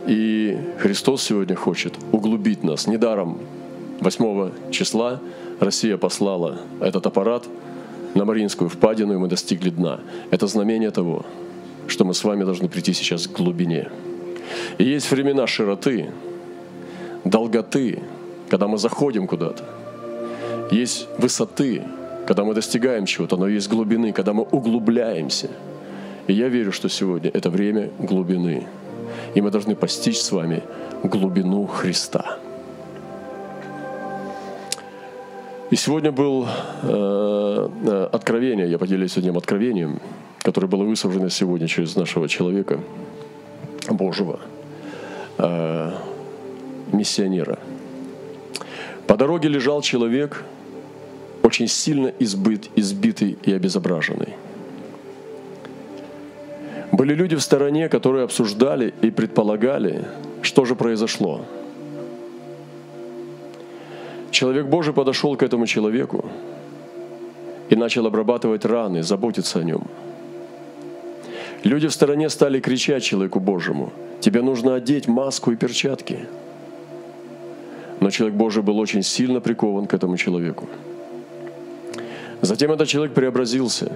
И 0.06 0.58
Христос 0.80 1.22
сегодня 1.22 1.56
хочет 1.56 1.94
углубить 2.12 2.62
нас. 2.62 2.86
Недаром 2.86 3.38
8 4.00 4.70
числа 4.70 5.18
Россия 5.60 5.96
послала 5.96 6.58
этот 6.82 7.06
аппарат– 7.06 7.44
на 8.16 8.24
Мариинскую 8.24 8.68
впадину, 8.68 9.14
и 9.14 9.16
мы 9.16 9.28
достигли 9.28 9.70
дна. 9.70 10.00
Это 10.30 10.46
знамение 10.46 10.90
того, 10.90 11.24
что 11.86 12.04
мы 12.04 12.14
с 12.14 12.24
вами 12.24 12.44
должны 12.44 12.68
прийти 12.68 12.94
сейчас 12.94 13.26
к 13.26 13.32
глубине. 13.32 13.88
И 14.78 14.84
есть 14.84 15.10
времена 15.10 15.46
широты, 15.46 16.10
долготы, 17.24 18.02
когда 18.48 18.66
мы 18.68 18.78
заходим 18.78 19.26
куда-то. 19.26 19.64
Есть 20.70 21.08
высоты, 21.18 21.82
когда 22.26 22.44
мы 22.44 22.54
достигаем 22.54 23.04
чего-то, 23.06 23.36
но 23.36 23.48
есть 23.48 23.68
глубины, 23.68 24.12
когда 24.12 24.32
мы 24.32 24.44
углубляемся. 24.44 25.50
И 26.26 26.32
я 26.32 26.48
верю, 26.48 26.72
что 26.72 26.88
сегодня 26.88 27.30
это 27.32 27.50
время 27.50 27.90
глубины. 27.98 28.66
И 29.34 29.40
мы 29.40 29.50
должны 29.50 29.76
постичь 29.76 30.18
с 30.18 30.32
вами 30.32 30.62
глубину 31.04 31.66
Христа. 31.66 32.38
И 35.68 35.74
сегодня 35.74 36.12
был 36.12 36.46
э, 36.46 37.68
э, 37.86 38.08
откровение, 38.12 38.70
я 38.70 38.78
поделюсь 38.78 39.16
одним 39.16 39.36
откровением, 39.36 39.98
которое 40.42 40.68
было 40.68 40.84
высажено 40.84 41.28
сегодня 41.28 41.66
через 41.66 41.96
нашего 41.96 42.28
человека, 42.28 42.78
Божьего, 43.90 44.38
э, 45.38 45.90
миссионера. 46.92 47.58
По 49.08 49.16
дороге 49.16 49.48
лежал 49.48 49.82
человек, 49.82 50.44
очень 51.42 51.66
сильно 51.66 52.12
избыт, 52.20 52.70
избитый 52.76 53.36
и 53.42 53.52
обезображенный. 53.52 54.34
Были 56.92 57.14
люди 57.14 57.34
в 57.34 57.40
стороне, 57.40 57.88
которые 57.88 58.24
обсуждали 58.24 58.94
и 59.02 59.10
предполагали, 59.10 60.04
что 60.42 60.64
же 60.64 60.76
произошло– 60.76 61.44
Человек 64.36 64.66
Божий 64.66 64.92
подошел 64.92 65.34
к 65.34 65.42
этому 65.42 65.66
человеку 65.66 66.26
и 67.70 67.74
начал 67.74 68.06
обрабатывать 68.06 68.66
раны, 68.66 69.02
заботиться 69.02 69.60
о 69.60 69.62
нем. 69.62 69.84
Люди 71.64 71.88
в 71.88 71.92
стороне 71.92 72.28
стали 72.28 72.60
кричать 72.60 73.02
человеку 73.02 73.40
Божьему, 73.40 73.94
тебе 74.20 74.42
нужно 74.42 74.74
одеть 74.74 75.08
маску 75.08 75.52
и 75.52 75.56
перчатки. 75.56 76.18
Но 78.00 78.10
человек 78.10 78.36
Божий 78.36 78.62
был 78.62 78.78
очень 78.78 79.02
сильно 79.02 79.40
прикован 79.40 79.86
к 79.86 79.94
этому 79.94 80.18
человеку. 80.18 80.68
Затем 82.42 82.70
этот 82.72 82.88
человек 82.88 83.14
преобразился, 83.14 83.90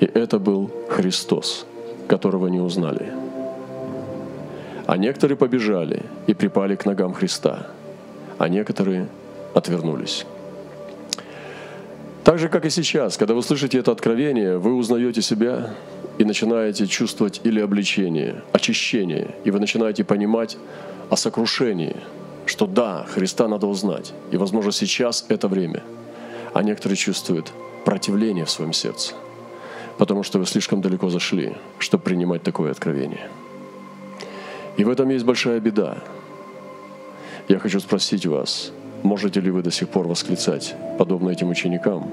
и 0.00 0.06
это 0.06 0.38
был 0.38 0.70
Христос, 0.88 1.66
которого 2.08 2.46
не 2.46 2.60
узнали. 2.60 3.12
А 4.86 4.96
некоторые 4.96 5.36
побежали 5.36 6.02
и 6.26 6.32
припали 6.32 6.76
к 6.76 6.86
ногам 6.86 7.12
Христа– 7.12 7.66
а 8.40 8.48
некоторые 8.48 9.06
отвернулись. 9.52 10.24
Так 12.24 12.38
же, 12.38 12.48
как 12.48 12.64
и 12.64 12.70
сейчас, 12.70 13.18
когда 13.18 13.34
вы 13.34 13.42
слышите 13.42 13.78
это 13.78 13.92
откровение, 13.92 14.56
вы 14.56 14.74
узнаете 14.74 15.20
себя 15.20 15.74
и 16.16 16.24
начинаете 16.24 16.86
чувствовать 16.86 17.42
или 17.44 17.60
обличение, 17.60 18.42
очищение, 18.52 19.34
и 19.44 19.50
вы 19.50 19.60
начинаете 19.60 20.04
понимать 20.04 20.56
о 21.10 21.16
сокрушении, 21.16 21.96
что 22.46 22.66
да, 22.66 23.04
Христа 23.10 23.46
надо 23.46 23.66
узнать, 23.66 24.14
и, 24.30 24.38
возможно, 24.38 24.72
сейчас 24.72 25.26
это 25.28 25.46
время. 25.46 25.82
А 26.54 26.62
некоторые 26.62 26.96
чувствуют 26.96 27.52
противление 27.84 28.46
в 28.46 28.50
своем 28.50 28.72
сердце, 28.72 29.12
потому 29.98 30.22
что 30.22 30.38
вы 30.38 30.46
слишком 30.46 30.80
далеко 30.80 31.10
зашли, 31.10 31.56
чтобы 31.78 32.04
принимать 32.04 32.42
такое 32.42 32.70
откровение. 32.70 33.28
И 34.78 34.84
в 34.84 34.88
этом 34.88 35.10
есть 35.10 35.26
большая 35.26 35.60
беда, 35.60 35.98
я 37.50 37.58
хочу 37.58 37.80
спросить 37.80 38.26
вас, 38.26 38.72
можете 39.02 39.40
ли 39.40 39.50
вы 39.50 39.62
до 39.62 39.72
сих 39.72 39.88
пор 39.88 40.06
восклицать, 40.06 40.76
подобно 40.98 41.30
этим 41.30 41.50
ученикам, 41.50 42.08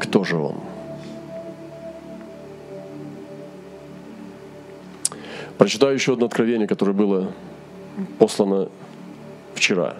кто 0.00 0.24
же 0.24 0.36
он? 0.38 0.56
Прочитаю 5.56 5.94
еще 5.94 6.14
одно 6.14 6.26
откровение, 6.26 6.66
которое 6.66 6.92
было 6.94 7.32
послано 8.18 8.70
вчера. 9.54 9.94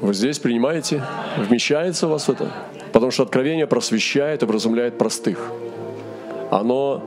Вы 0.00 0.14
здесь 0.14 0.38
принимаете? 0.38 1.04
Вмещается 1.36 2.06
у 2.06 2.10
вас 2.10 2.30
это? 2.30 2.50
Потому 2.92 3.10
что 3.10 3.24
откровение 3.24 3.66
просвещает, 3.66 4.42
образумляет 4.42 4.96
простых. 4.96 5.52
Оно 6.50 7.02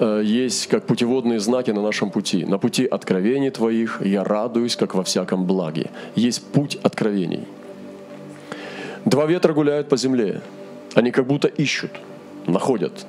есть 0.00 0.66
как 0.68 0.84
путеводные 0.84 1.40
знаки 1.40 1.70
на 1.72 1.82
нашем 1.82 2.10
пути. 2.10 2.44
На 2.44 2.58
пути 2.58 2.86
откровений 2.86 3.50
Твоих 3.50 4.00
я 4.04 4.24
радуюсь, 4.24 4.76
как 4.76 4.94
во 4.94 5.02
всяком 5.02 5.44
благе. 5.44 5.90
Есть 6.14 6.44
путь 6.52 6.78
откровений. 6.82 7.46
Два 9.04 9.26
ветра 9.26 9.52
гуляют 9.52 9.88
по 9.88 9.96
земле. 9.96 10.40
Они 10.94 11.10
как 11.10 11.26
будто 11.26 11.48
ищут, 11.48 11.90
находят. 12.46 13.06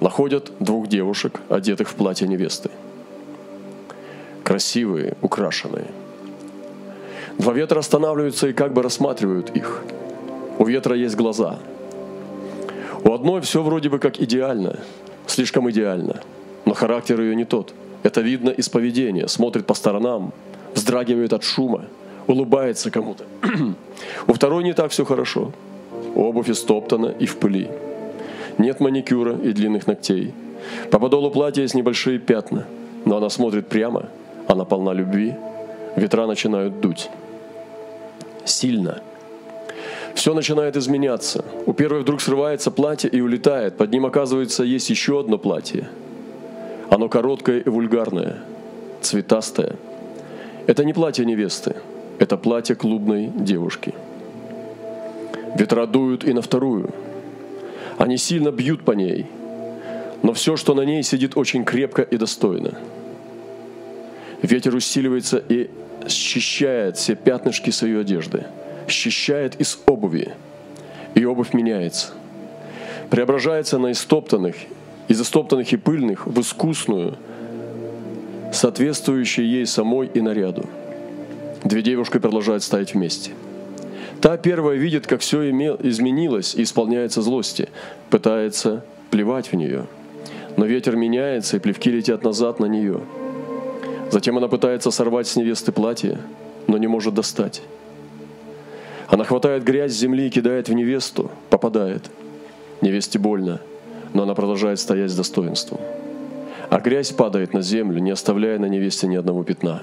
Находят 0.00 0.52
двух 0.60 0.86
девушек, 0.86 1.40
одетых 1.48 1.88
в 1.88 1.94
платье 1.94 2.28
невесты. 2.28 2.70
Красивые, 4.44 5.16
украшенные. 5.22 5.86
Два 7.38 7.52
ветра 7.52 7.80
останавливаются 7.80 8.48
и 8.48 8.52
как 8.52 8.72
бы 8.72 8.82
рассматривают 8.82 9.50
их. 9.56 9.82
У 10.58 10.64
ветра 10.64 10.96
есть 10.96 11.16
глаза. 11.16 11.58
У 13.04 13.12
одной 13.12 13.40
все 13.40 13.62
вроде 13.62 13.88
бы 13.88 13.98
как 13.98 14.20
идеально, 14.20 14.80
слишком 15.30 15.70
идеально, 15.70 16.20
но 16.64 16.74
характер 16.74 17.20
ее 17.20 17.36
не 17.36 17.44
тот. 17.44 17.72
Это 18.02 18.20
видно 18.20 18.50
из 18.50 18.68
поведения. 18.68 19.28
Смотрит 19.28 19.66
по 19.66 19.74
сторонам, 19.74 20.32
вздрагивает 20.74 21.32
от 21.32 21.42
шума, 21.42 21.84
улыбается 22.26 22.90
кому-то. 22.90 23.24
У 24.26 24.32
второй 24.32 24.64
не 24.64 24.72
так 24.72 24.90
все 24.90 25.04
хорошо. 25.04 25.52
Обувь 26.14 26.50
истоптана 26.50 27.06
и 27.06 27.26
в 27.26 27.36
пыли. 27.36 27.68
Нет 28.58 28.80
маникюра 28.80 29.36
и 29.36 29.52
длинных 29.52 29.86
ногтей. 29.86 30.32
По 30.90 30.98
подолу 30.98 31.30
платья 31.30 31.62
есть 31.62 31.74
небольшие 31.74 32.18
пятна. 32.18 32.66
но 33.04 33.16
она 33.16 33.30
смотрит 33.30 33.68
прямо, 33.68 34.08
она 34.48 34.64
полна 34.64 34.92
любви, 34.92 35.34
ветра 35.96 36.26
начинают 36.26 36.80
дуть. 36.80 37.08
Сильно. 38.44 39.02
Все 40.14 40.34
начинает 40.34 40.76
изменяться. 40.76 41.44
У 41.66 41.72
первой 41.72 42.00
вдруг 42.00 42.20
срывается 42.20 42.70
платье 42.70 43.08
и 43.10 43.20
улетает. 43.20 43.76
Под 43.76 43.90
ним, 43.90 44.06
оказывается, 44.06 44.64
есть 44.64 44.90
еще 44.90 45.20
одно 45.20 45.38
платье. 45.38 45.88
Оно 46.90 47.08
короткое 47.08 47.60
и 47.60 47.68
вульгарное, 47.68 48.38
цветастое. 49.00 49.76
Это 50.66 50.84
не 50.84 50.92
платье 50.92 51.24
невесты, 51.24 51.76
это 52.18 52.36
платье 52.36 52.74
клубной 52.74 53.30
девушки. 53.34 53.94
Ветра 55.56 55.86
дуют 55.86 56.24
и 56.24 56.32
на 56.32 56.42
вторую. 56.42 56.90
Они 57.96 58.16
сильно 58.16 58.50
бьют 58.50 58.84
по 58.84 58.92
ней, 58.92 59.26
но 60.22 60.32
все, 60.32 60.56
что 60.56 60.74
на 60.74 60.82
ней 60.82 61.02
сидит 61.02 61.36
очень 61.36 61.64
крепко 61.64 62.02
и 62.02 62.16
достойно. 62.16 62.78
Ветер 64.42 64.74
усиливается 64.74 65.42
и 65.48 65.70
счищает 66.08 66.96
все 66.96 67.16
пятнышки 67.16 67.70
своей 67.70 68.00
одежды, 68.00 68.46
счищает 68.90 69.60
из 69.60 69.78
обуви, 69.86 70.32
и 71.14 71.24
обувь 71.24 71.52
меняется. 71.52 72.08
Преображается 73.10 73.78
на 73.78 73.92
истоптанных, 73.92 74.56
из 75.08 75.20
истоптанных 75.20 75.72
и 75.72 75.76
пыльных 75.76 76.26
в 76.26 76.40
искусную, 76.40 77.16
соответствующую 78.52 79.48
ей 79.48 79.66
самой 79.66 80.08
и 80.12 80.20
наряду. 80.20 80.66
Две 81.64 81.82
девушки 81.82 82.18
продолжают 82.18 82.62
стоять 82.62 82.94
вместе. 82.94 83.32
Та 84.20 84.36
первая 84.36 84.76
видит, 84.76 85.06
как 85.06 85.20
все 85.20 85.48
изменилось 85.50 86.54
и 86.54 86.62
исполняется 86.62 87.22
злости, 87.22 87.68
пытается 88.10 88.84
плевать 89.10 89.52
в 89.52 89.56
нее. 89.56 89.86
Но 90.56 90.66
ветер 90.66 90.96
меняется, 90.96 91.56
и 91.56 91.60
плевки 91.60 91.90
летят 91.90 92.24
назад 92.24 92.58
на 92.60 92.66
нее– 92.66 93.00
Затем 94.10 94.38
она 94.38 94.48
пытается 94.48 94.90
сорвать 94.90 95.26
с 95.26 95.36
невесты 95.36 95.70
платье, 95.70 96.18
но 96.66 96.78
не 96.78 96.86
может 96.86 97.14
достать. 97.14 97.62
Она 99.08 99.24
хватает 99.24 99.64
грязь 99.64 99.92
с 99.92 99.98
земли 99.98 100.26
и 100.26 100.30
кидает 100.30 100.68
в 100.68 100.74
невесту, 100.74 101.30
попадает. 101.48 102.10
Невесте 102.82 103.18
больно, 103.18 103.60
но 104.12 104.22
она 104.22 104.34
продолжает 104.34 104.78
стоять 104.78 105.10
с 105.10 105.16
достоинством. 105.16 105.80
А 106.68 106.78
грязь 106.78 107.12
падает 107.12 107.54
на 107.54 107.62
землю, 107.62 108.00
не 108.00 108.10
оставляя 108.10 108.58
на 108.58 108.66
невесте 108.66 109.06
ни 109.06 109.16
одного 109.16 109.42
пятна. 109.44 109.82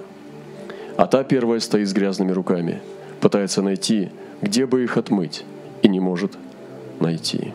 А 0.95 1.07
та 1.07 1.23
первая 1.23 1.59
стоит 1.59 1.89
с 1.89 1.93
грязными 1.93 2.31
руками, 2.31 2.81
пытается 3.19 3.63
найти, 3.63 4.11
где 4.43 4.67
бы 4.67 4.83
их 4.83 4.95
отмыть, 4.95 5.43
и 5.81 5.87
не 5.87 5.99
может 5.99 6.37
найти. 6.99 7.51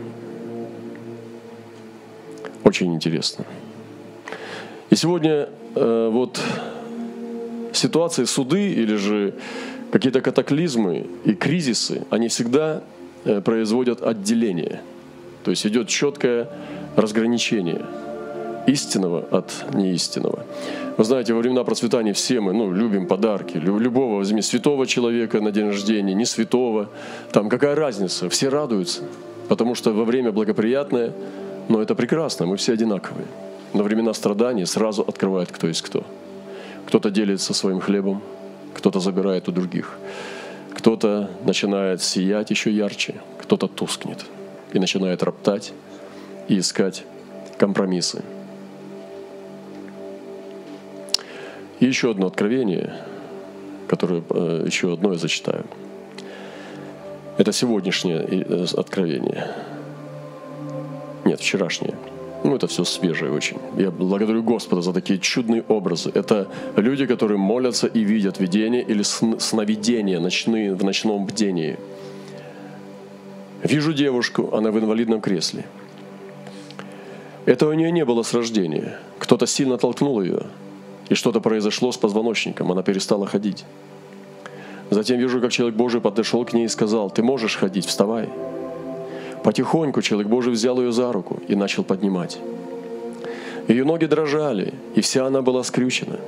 Очень 2.64 2.94
интересно. 2.94 3.44
И 4.90 4.96
сегодня 4.96 5.48
э, 5.76 6.10
вот 6.12 6.40
ситуации 7.72 8.24
суды 8.24 8.72
или 8.72 8.96
же 8.96 9.34
какие-то 9.92 10.20
катаклизмы 10.20 11.06
и 11.24 11.34
кризисы, 11.34 12.04
они 12.10 12.28
всегда 12.28 12.82
э, 13.24 13.40
производят 13.40 14.02
отделение. 14.02 14.80
То 15.44 15.50
есть 15.50 15.66
идет 15.66 15.88
четкое 15.88 16.48
разграничение 16.96 17.84
истинного 18.66 19.24
от 19.30 19.74
неистинного. 19.74 20.44
Вы 20.96 21.04
знаете, 21.04 21.32
во 21.32 21.40
времена 21.40 21.64
процветания 21.64 22.12
все 22.12 22.40
мы 22.40 22.52
ну, 22.52 22.72
любим 22.72 23.06
подарки. 23.06 23.56
Любого 23.56 24.16
возьми 24.16 24.42
святого 24.42 24.86
человека 24.86 25.40
на 25.40 25.50
день 25.50 25.68
рождения, 25.68 26.14
не 26.14 26.26
святого. 26.26 26.90
Там 27.32 27.48
какая 27.48 27.74
разница? 27.74 28.28
Все 28.28 28.48
радуются, 28.50 29.02
потому 29.48 29.74
что 29.74 29.92
во 29.92 30.04
время 30.04 30.30
благоприятное, 30.30 31.12
но 31.68 31.80
это 31.80 31.94
прекрасно, 31.94 32.46
мы 32.46 32.56
все 32.56 32.74
одинаковые 32.74 33.26
на 33.72 33.82
времена 33.82 34.12
страданий 34.14 34.66
сразу 34.66 35.02
открывает, 35.02 35.52
кто 35.52 35.66
есть 35.66 35.82
кто. 35.82 36.04
Кто-то 36.86 37.10
делится 37.10 37.54
своим 37.54 37.80
хлебом, 37.80 38.22
кто-то 38.74 39.00
забирает 39.00 39.48
у 39.48 39.52
других, 39.52 39.98
кто-то 40.74 41.30
начинает 41.44 42.02
сиять 42.02 42.50
еще 42.50 42.70
ярче, 42.70 43.14
кто-то 43.38 43.66
тускнет 43.66 44.24
и 44.72 44.78
начинает 44.78 45.22
роптать 45.22 45.72
и 46.48 46.58
искать 46.58 47.04
компромиссы. 47.58 48.22
И 51.80 51.86
еще 51.86 52.10
одно 52.10 52.26
откровение, 52.26 52.94
которое 53.88 54.22
э, 54.28 54.64
еще 54.66 54.92
одно 54.92 55.12
я 55.12 55.18
зачитаю. 55.18 55.64
Это 57.38 57.52
сегодняшнее 57.52 58.26
э, 58.28 58.66
откровение. 58.76 59.48
Нет, 61.24 61.40
вчерашнее– 61.40 61.94
ну, 62.42 62.56
это 62.56 62.66
все 62.66 62.84
свежее 62.84 63.32
очень. 63.32 63.58
Я 63.76 63.90
благодарю 63.90 64.42
Господа 64.42 64.82
за 64.82 64.92
такие 64.92 65.18
чудные 65.18 65.62
образы. 65.68 66.10
Это 66.14 66.48
люди, 66.76 67.06
которые 67.06 67.38
молятся 67.38 67.86
и 67.86 68.00
видят 68.00 68.40
видения 68.40 68.82
или 68.82 69.02
сновидения 69.02 70.20
ночные, 70.20 70.74
в 70.74 70.82
ночном 70.82 71.26
бдении. 71.26 71.78
Вижу 73.62 73.92
девушку, 73.92 74.54
она 74.54 74.70
в 74.70 74.78
инвалидном 74.78 75.20
кресле. 75.20 75.66
Этого 77.44 77.70
у 77.70 77.74
нее 77.74 77.92
не 77.92 78.04
было 78.04 78.22
с 78.22 78.32
рождения. 78.32 78.98
Кто-то 79.18 79.46
сильно 79.46 79.76
толкнул 79.76 80.22
ее, 80.22 80.42
и 81.10 81.14
что-то 81.14 81.40
произошло 81.40 81.92
с 81.92 81.98
позвоночником, 81.98 82.72
она 82.72 82.82
перестала 82.82 83.26
ходить. 83.26 83.64
Затем 84.90 85.18
вижу, 85.18 85.40
как 85.40 85.52
человек 85.52 85.76
Божий 85.76 86.00
подошел 86.00 86.44
к 86.44 86.52
ней 86.52 86.64
и 86.64 86.68
сказал, 86.68 87.10
«Ты 87.10 87.22
можешь 87.22 87.56
ходить, 87.56 87.84
вставай». 87.84 88.28
Потихоньку 89.42 90.02
человек 90.02 90.28
Божий 90.28 90.52
взял 90.52 90.78
ее 90.80 90.92
за 90.92 91.12
руку 91.12 91.38
и 91.48 91.54
начал 91.54 91.82
поднимать. 91.82 92.38
Ее 93.68 93.84
ноги 93.84 94.04
дрожали, 94.04 94.74
и 94.94 95.00
вся 95.00 95.26
она 95.26 95.42
была 95.42 95.62
скрючена. 95.62 96.18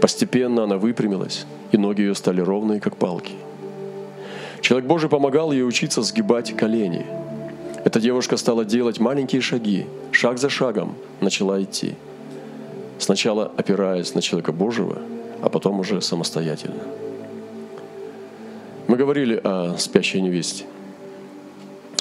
Постепенно 0.00 0.64
она 0.64 0.76
выпрямилась, 0.76 1.46
и 1.72 1.78
ноги 1.78 2.02
ее 2.02 2.14
стали 2.14 2.40
ровные, 2.40 2.80
как 2.80 2.96
палки. 2.96 3.32
Человек 4.60 4.86
Божий 4.86 5.08
помогал 5.08 5.50
ей 5.50 5.66
учиться 5.66 6.02
сгибать 6.02 6.56
колени. 6.56 7.06
Эта 7.84 8.00
девушка 8.00 8.36
стала 8.36 8.64
делать 8.64 9.00
маленькие 9.00 9.40
шаги, 9.40 9.86
шаг 10.12 10.38
за 10.38 10.48
шагом 10.48 10.94
начала 11.20 11.60
идти. 11.60 11.94
Сначала 12.98 13.50
опираясь 13.56 14.14
на 14.14 14.22
человека 14.22 14.52
Божьего, 14.52 14.98
а 15.42 15.48
потом 15.48 15.80
уже 15.80 16.00
самостоятельно. 16.00 16.82
Мы 18.86 18.96
говорили 18.96 19.40
о 19.42 19.76
спящей 19.78 20.20
невесте– 20.20 20.64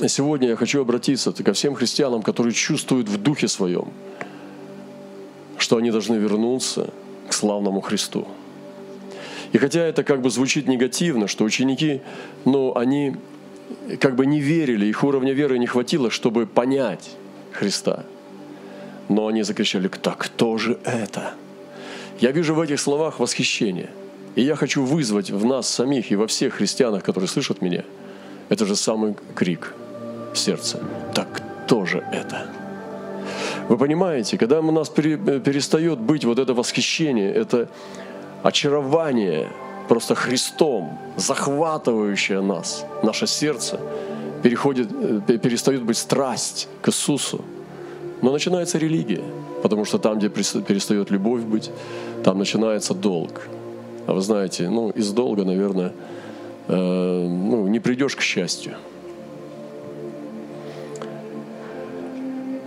сегодня 0.08 0.50
я 0.50 0.56
хочу 0.56 0.82
обратиться 0.82 1.32
ко 1.32 1.54
всем 1.54 1.76
христианам, 1.76 2.24
которые 2.24 2.54
чувствуют 2.54 3.10
в 3.10 3.22
духе 3.22 3.48
своем, 3.48 3.90
что 5.58 5.78
они 5.78 5.92
должны 5.92 6.16
вернуться 6.16 6.90
к 7.28 7.34
славному 7.34 7.82
Христу. 7.82 8.28
И 9.52 9.58
хотя 9.58 9.82
это 9.82 10.04
как 10.04 10.22
бы 10.22 10.30
звучит 10.30 10.68
негативно, 10.68 11.28
что 11.28 11.44
ученики, 11.44 12.02
ну, 12.46 12.76
они 12.76 13.16
как 14.00 14.16
бы 14.16 14.26
не 14.26 14.40
верили, 14.40 14.86
их 14.86 15.04
уровня 15.04 15.34
веры 15.34 15.60
не 15.60 15.68
хватило, 15.68 16.10
чтобы 16.10 16.46
понять 16.46 17.12
Христа. 17.52 18.06
Но 19.10 19.28
они 19.28 19.44
закричали, 19.44 19.88
так 19.88 20.18
кто 20.18 20.58
же 20.58 20.80
это? 20.86 21.34
Я 22.20 22.32
вижу 22.32 22.56
в 22.56 22.62
этих 22.62 22.80
словах 22.80 23.20
восхищение. 23.20 23.90
И 24.36 24.42
я 24.42 24.56
хочу 24.56 24.84
вызвать 24.84 25.32
в 25.32 25.46
нас 25.46 25.68
самих 25.68 26.12
и 26.12 26.16
во 26.16 26.28
всех 26.28 26.56
христианах, 26.56 27.04
которые 27.04 27.28
слышат 27.28 27.62
меня, 27.62 27.84
это 28.48 28.66
же 28.66 28.76
самый 28.76 29.16
крик– 29.36 29.74
сердце. 30.38 30.80
Так 31.14 31.42
кто 31.66 31.86
же 31.86 32.04
это? 32.12 32.48
Вы 33.70 33.78
понимаете, 33.78 34.38
когда 34.38 34.60
у 34.60 34.72
нас 34.72 34.90
перестает 34.90 36.00
быть 36.00 36.26
вот 36.26 36.40
это 36.40 36.54
восхищение, 36.54 37.34
это 37.34 37.70
очарование 38.44 39.48
просто 39.88 40.16
Христом, 40.16 40.98
захватывающее 41.18 42.42
нас, 42.42 42.86
наше 43.04 43.28
сердце, 43.28 43.80
переходит, 44.44 44.90
э, 45.28 45.38
перестает 45.38 45.84
быть 45.84 45.98
страсть 45.98 46.68
к 46.82 46.90
Иисусу. 46.90 47.42
Но 48.22 48.32
начинается 48.32 48.78
религия, 48.78 49.24
потому 49.64 49.86
что 49.86 49.98
там, 49.98 50.18
где 50.18 50.30
перестает 50.30 51.12
любовь 51.12 51.42
быть, 51.42 51.72
там 52.24 52.38
начинается 52.38 52.94
долг. 52.94 53.48
А 54.08 54.14
вы 54.14 54.22
знаете, 54.22 54.70
ну, 54.70 54.90
из 54.92 55.12
долга, 55.12 55.44
наверное, 55.44 55.92
э, 56.68 56.76
ну, 56.76 57.68
не 57.68 57.80
придешь 57.80 58.16
к 58.16 58.22
счастью. 58.22 58.74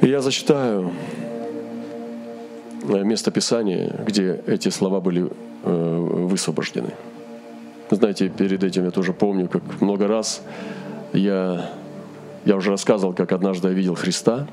Я 0.09 0.21
зачитаю 0.21 0.93
э, 2.89 3.03
место 3.05 3.31
Писания, 3.31 4.01
где 4.07 4.41
эти 4.47 4.69
слова 4.69 5.01
были 5.01 5.31
э, 5.63 5.99
высвобождены. 6.29 6.91
Знаете, 7.91 8.29
перед 8.29 8.63
этим 8.63 8.85
я 8.85 8.91
тоже 8.91 9.13
помню, 9.13 9.49
как 9.49 9.63
много 9.81 10.07
раз 10.07 10.43
я, 11.13 11.71
я 12.45 12.57
уже 12.57 12.71
рассказывал, 12.71 13.15
как 13.15 13.33
однажды 13.33 13.69
я 13.69 13.75
видел 13.75 13.95
Христа. 13.95 14.47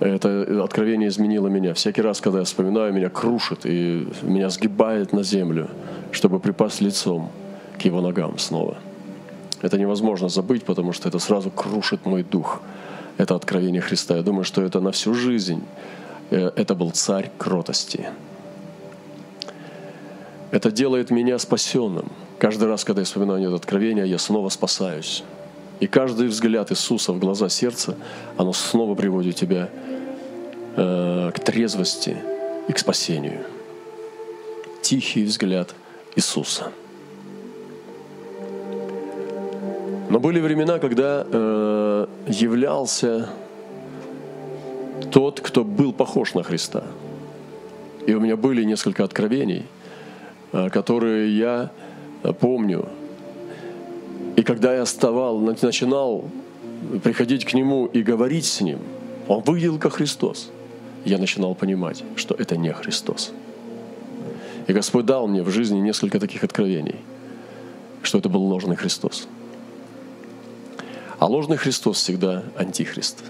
Это 0.00 0.64
откровение 0.64 1.08
изменило 1.08 1.48
меня. 1.48 1.74
Всякий 1.74 2.02
раз, 2.02 2.20
когда 2.20 2.40
я 2.40 2.44
вспоминаю, 2.44 2.92
меня 2.92 3.08
крушит 3.08 3.60
и 3.64 4.08
меня 4.22 4.50
сгибает 4.50 5.12
на 5.12 5.22
землю, 5.22 5.68
чтобы 6.10 6.40
припасть 6.40 6.80
лицом 6.80 7.30
к 7.78 7.82
Его 7.82 8.00
ногам 8.00 8.38
снова. 8.38 8.78
Это 9.60 9.78
невозможно 9.78 10.28
забыть, 10.28 10.64
потому 10.64 10.92
что 10.92 11.08
это 11.08 11.18
сразу 11.18 11.50
крушит 11.50 12.06
мой 12.06 12.22
дух– 12.22 12.62
это 13.18 13.34
откровение 13.34 13.80
Христа. 13.80 14.16
Я 14.16 14.22
думаю, 14.22 14.44
что 14.44 14.62
это 14.62 14.80
на 14.80 14.92
всю 14.92 15.14
жизнь 15.14 15.62
э, 16.30 16.50
это 16.56 16.74
был 16.74 16.90
царь 16.90 17.30
кротости. 17.38 18.08
Это 20.50 20.70
делает 20.70 21.10
меня 21.10 21.38
спасенным. 21.38 22.12
Каждый 22.38 22.68
раз, 22.68 22.84
когда 22.84 23.00
я 23.00 23.04
вспоминаю 23.04 23.46
это 23.46 23.56
откровение, 23.56 24.06
я 24.06 24.18
снова 24.18 24.48
спасаюсь. 24.48 25.24
И 25.80 25.86
каждый 25.86 26.28
взгляд 26.28 26.70
Иисуса 26.70 27.12
в 27.12 27.18
глаза 27.18 27.48
сердца, 27.48 27.96
оно 28.36 28.52
снова 28.52 28.94
приводит 28.94 29.36
тебя 29.36 29.68
э, 30.76 31.30
к 31.34 31.38
трезвости 31.40 32.16
и 32.68 32.72
к 32.72 32.78
спасению. 32.78 33.44
Тихий 34.82 35.24
взгляд 35.24 35.74
Иисуса. 36.16 36.70
Но 40.12 40.20
были 40.20 40.40
времена, 40.40 40.78
когда 40.78 41.26
э, 41.26 42.06
являлся 42.28 43.30
тот, 45.10 45.40
кто 45.40 45.64
был 45.64 45.94
похож 45.94 46.34
на 46.34 46.42
Христа. 46.42 46.84
И 48.06 48.12
у 48.12 48.20
меня 48.20 48.36
были 48.36 48.62
несколько 48.62 49.04
откровений, 49.04 49.64
э, 50.52 50.68
которые 50.68 51.34
я 51.34 51.70
э, 52.24 52.32
помню. 52.34 52.90
И 54.36 54.42
когда 54.42 54.74
я 54.74 54.84
вставал, 54.84 55.38
начинал 55.38 56.26
приходить 57.02 57.46
к 57.46 57.54
Нему 57.54 57.86
и 57.86 58.02
говорить 58.02 58.44
с 58.44 58.60
Ним, 58.60 58.80
Он 59.28 59.40
выглядел 59.40 59.78
как 59.78 59.94
Христос. 59.94 60.50
Я 61.06 61.16
начинал 61.16 61.54
понимать, 61.54 62.04
что 62.16 62.34
это 62.34 62.58
не 62.58 62.70
Христос. 62.74 63.32
И 64.66 64.74
Господь 64.74 65.06
дал 65.06 65.26
мне 65.26 65.42
в 65.42 65.48
жизни 65.48 65.78
несколько 65.78 66.20
таких 66.20 66.44
откровений, 66.44 66.96
что 68.02 68.18
это 68.18 68.28
был 68.28 68.42
ложный 68.42 68.76
Христос. 68.76 69.26
А 71.22 71.26
ложный 71.26 71.56
Христос 71.56 71.98
всегда 71.98 72.42
антихрист. 72.56 73.22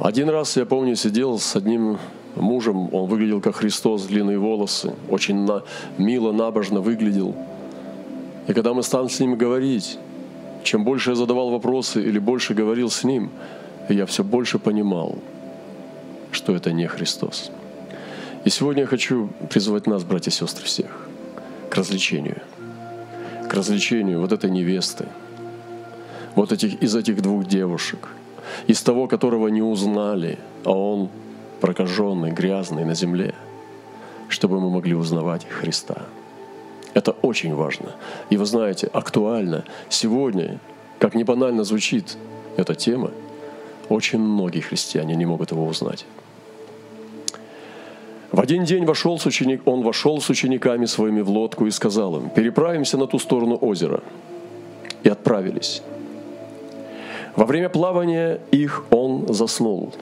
Один 0.00 0.28
раз, 0.28 0.56
я 0.56 0.66
помню, 0.66 0.94
сидел 0.94 1.36
с 1.40 1.56
одним 1.56 1.98
мужем, 2.36 2.94
он 2.94 3.08
выглядел 3.08 3.40
как 3.40 3.56
Христос, 3.56 4.04
длинные 4.04 4.38
волосы, 4.38 4.94
очень 5.08 5.34
на, 5.34 5.64
мило, 5.98 6.30
набожно 6.30 6.80
выглядел. 6.80 7.34
И 8.46 8.52
когда 8.52 8.72
мы 8.72 8.84
стали 8.84 9.08
с 9.08 9.18
ним 9.18 9.36
говорить, 9.36 9.98
чем 10.62 10.84
больше 10.84 11.10
я 11.10 11.16
задавал 11.16 11.50
вопросы 11.50 12.00
или 12.04 12.20
больше 12.20 12.54
говорил 12.54 12.88
с 12.88 13.02
ним, 13.02 13.32
я 13.88 14.06
все 14.06 14.22
больше 14.22 14.60
понимал, 14.60 15.18
что 16.30 16.54
это 16.54 16.70
не 16.70 16.86
Христос. 16.86 17.50
И 18.44 18.50
сегодня 18.50 18.82
я 18.82 18.86
хочу 18.86 19.28
призвать 19.50 19.88
нас, 19.88 20.04
братья 20.04 20.30
и 20.30 20.34
сестры, 20.34 20.64
всех 20.64 21.08
к 21.68 21.74
развлечению. 21.74 22.42
К 23.50 23.54
развлечению 23.54 24.20
вот 24.20 24.30
этой 24.30 24.52
невесты, 24.52 25.08
вот 26.34 26.52
этих, 26.52 26.82
из 26.82 26.94
этих 26.94 27.22
двух 27.22 27.46
девушек– 27.46 28.08
из 28.66 28.82
того, 28.82 29.06
которого 29.06 29.48
не 29.48 29.62
узнали, 29.62 30.38
а 30.64 30.72
он 30.72 31.08
прокаженный, 31.60 32.30
грязный 32.30 32.84
на 32.84 32.94
земле, 32.94 33.34
чтобы 34.28 34.60
мы 34.60 34.70
могли 34.70 34.94
узнавать 34.94 35.46
Христа. 35.48 36.02
Это 36.94 37.12
очень 37.22 37.54
важно. 37.54 37.92
И 38.30 38.36
вы 38.36 38.44
знаете, 38.44 38.88
актуально 38.92 39.64
сегодня, 39.88 40.58
как 40.98 41.14
не 41.14 41.24
банально 41.24 41.64
звучит 41.64 42.16
эта 42.56 42.74
тема, 42.74 43.10
очень 43.88 44.18
многие 44.18 44.60
христиане 44.60 45.16
не 45.16 45.26
могут 45.26 45.50
его 45.52 45.66
узнать. 45.66 46.04
В 48.30 48.40
один 48.40 48.64
день 48.64 48.84
вошел 48.84 49.18
с 49.18 49.24
ученик, 49.26 49.62
он 49.66 49.82
вошел 49.82 50.20
с 50.20 50.28
учениками 50.28 50.84
своими 50.84 51.22
в 51.22 51.30
лодку 51.30 51.66
и 51.66 51.70
сказал 51.70 52.16
им, 52.16 52.28
переправимся 52.28 52.98
на 52.98 53.06
ту 53.06 53.18
сторону 53.18 53.56
озера. 53.56 54.02
И 55.02 55.08
отправились. 55.08 55.82
Во 57.38 57.46
время 57.46 57.68
плавания 57.68 58.40
их 58.50 58.84
он 58.90 59.32
заснул. 59.32 59.92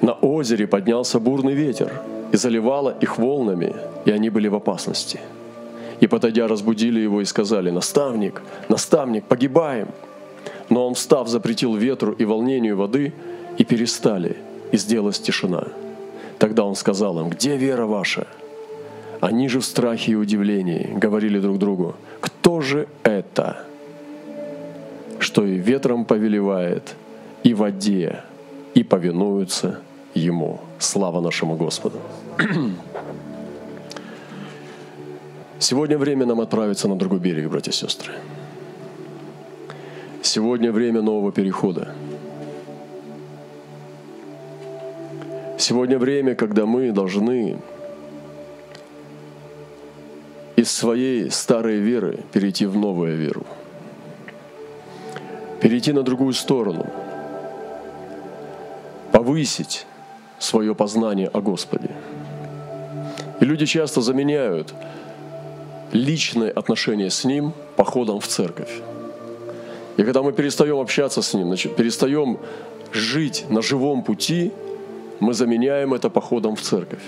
На 0.00 0.12
озере 0.14 0.66
поднялся 0.66 1.20
бурный 1.20 1.54
ветер 1.54 2.02
и 2.32 2.36
заливало 2.36 2.96
их 3.00 3.16
волнами, 3.16 3.72
и 4.04 4.10
они 4.10 4.28
были 4.28 4.48
в 4.48 4.56
опасности. 4.56 5.20
И 6.00 6.08
подойдя, 6.08 6.48
разбудили 6.48 6.98
его 6.98 7.20
и 7.20 7.24
сказали, 7.24 7.70
«Наставник, 7.70 8.42
наставник, 8.68 9.24
погибаем!» 9.24 9.90
Но 10.68 10.84
он, 10.84 10.94
встав, 10.94 11.28
запретил 11.28 11.76
ветру 11.76 12.10
и 12.10 12.24
волнению 12.24 12.76
воды, 12.76 13.12
и 13.56 13.64
перестали, 13.64 14.36
и 14.72 14.76
сделалась 14.76 15.20
тишина. 15.20 15.68
Тогда 16.40 16.64
он 16.64 16.74
сказал 16.74 17.20
им, 17.20 17.28
«Где 17.28 17.56
вера 17.56 17.86
ваша?» 17.86 18.26
Они 19.20 19.48
же 19.48 19.60
в 19.60 19.64
страхе 19.64 20.12
и 20.12 20.16
удивлении 20.16 20.90
говорили 20.92 21.38
друг 21.38 21.58
другу, 21.58 21.94
«Кто 22.20 22.60
же 22.62 22.88
это?» 23.04 23.64
Что 25.18 25.44
и 25.44 25.56
ветром 25.58 26.04
повелевает, 26.04 26.94
и 27.42 27.54
воде, 27.54 28.22
и 28.74 28.82
повинуются 28.82 29.80
Ему. 30.14 30.60
Слава 30.78 31.20
нашему 31.20 31.56
Господу. 31.56 31.98
Сегодня 35.58 35.98
время 35.98 36.26
нам 36.26 36.40
отправиться 36.40 36.88
на 36.88 36.96
другой 36.96 37.18
берег, 37.18 37.50
братья 37.50 37.70
и 37.70 37.74
сестры. 37.74 38.12
Сегодня 40.22 40.72
время 40.72 41.02
нового 41.02 41.32
перехода. 41.32 41.94
Сегодня 45.58 45.98
время, 45.98 46.34
когда 46.34 46.66
мы 46.66 46.92
должны 46.92 47.56
из 50.56 50.70
своей 50.70 51.30
старой 51.30 51.78
веры 51.78 52.20
перейти 52.32 52.66
в 52.66 52.76
новую 52.76 53.16
веру– 53.16 53.46
перейти 55.60 55.92
на 55.92 56.02
другую 56.02 56.32
сторону, 56.32 56.86
повысить 59.12 59.86
свое 60.38 60.74
познание 60.74 61.28
о 61.28 61.40
Господе. 61.40 61.90
И 63.40 63.44
люди 63.44 63.66
часто 63.66 64.00
заменяют 64.00 64.74
личное 65.92 66.50
отношение 66.50 67.10
с 67.10 67.24
Ним 67.24 67.52
походом 67.76 68.20
в 68.20 68.26
церковь. 68.26 68.80
И 69.96 70.02
когда 70.02 70.22
мы 70.22 70.32
перестаем 70.32 70.76
общаться 70.76 71.22
с 71.22 71.34
Ним, 71.34 71.46
значит, 71.46 71.76
перестаем 71.76 72.38
жить 72.92 73.46
на 73.48 73.62
живом 73.62 74.02
пути, 74.02 74.52
мы 75.20 75.32
заменяем 75.32 75.94
это 75.94 76.10
походом 76.10 76.54
в 76.54 76.60
церковь. 76.60 77.02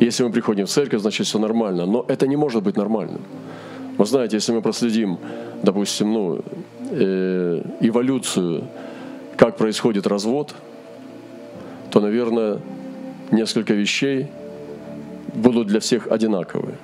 Если 0.00 0.24
мы 0.24 0.32
приходим 0.32 0.66
в 0.66 0.70
церковь, 0.70 1.00
значит 1.00 1.26
все 1.26 1.38
нормально. 1.38 1.86
Но 1.86 2.04
это 2.08 2.26
не 2.26 2.36
может 2.36 2.62
быть 2.62 2.76
нормальным. 2.76 3.20
Вы 3.98 4.06
знаете, 4.06 4.36
если 4.36 4.52
мы 4.52 4.62
проследим, 4.62 5.18
допустим, 5.62 6.12
ну, 6.12 6.40
э, 6.92 7.62
эволюцию, 7.80 8.64
как 9.36 9.56
происходит 9.56 10.06
развод, 10.06 10.54
то, 11.90 12.00
наверное, 12.00 12.60
несколько 13.30 13.72
вещей 13.74 14.28
будут 15.34 15.68
для 15.68 15.80
всех 15.80 16.06
одинаковые. 16.06 16.76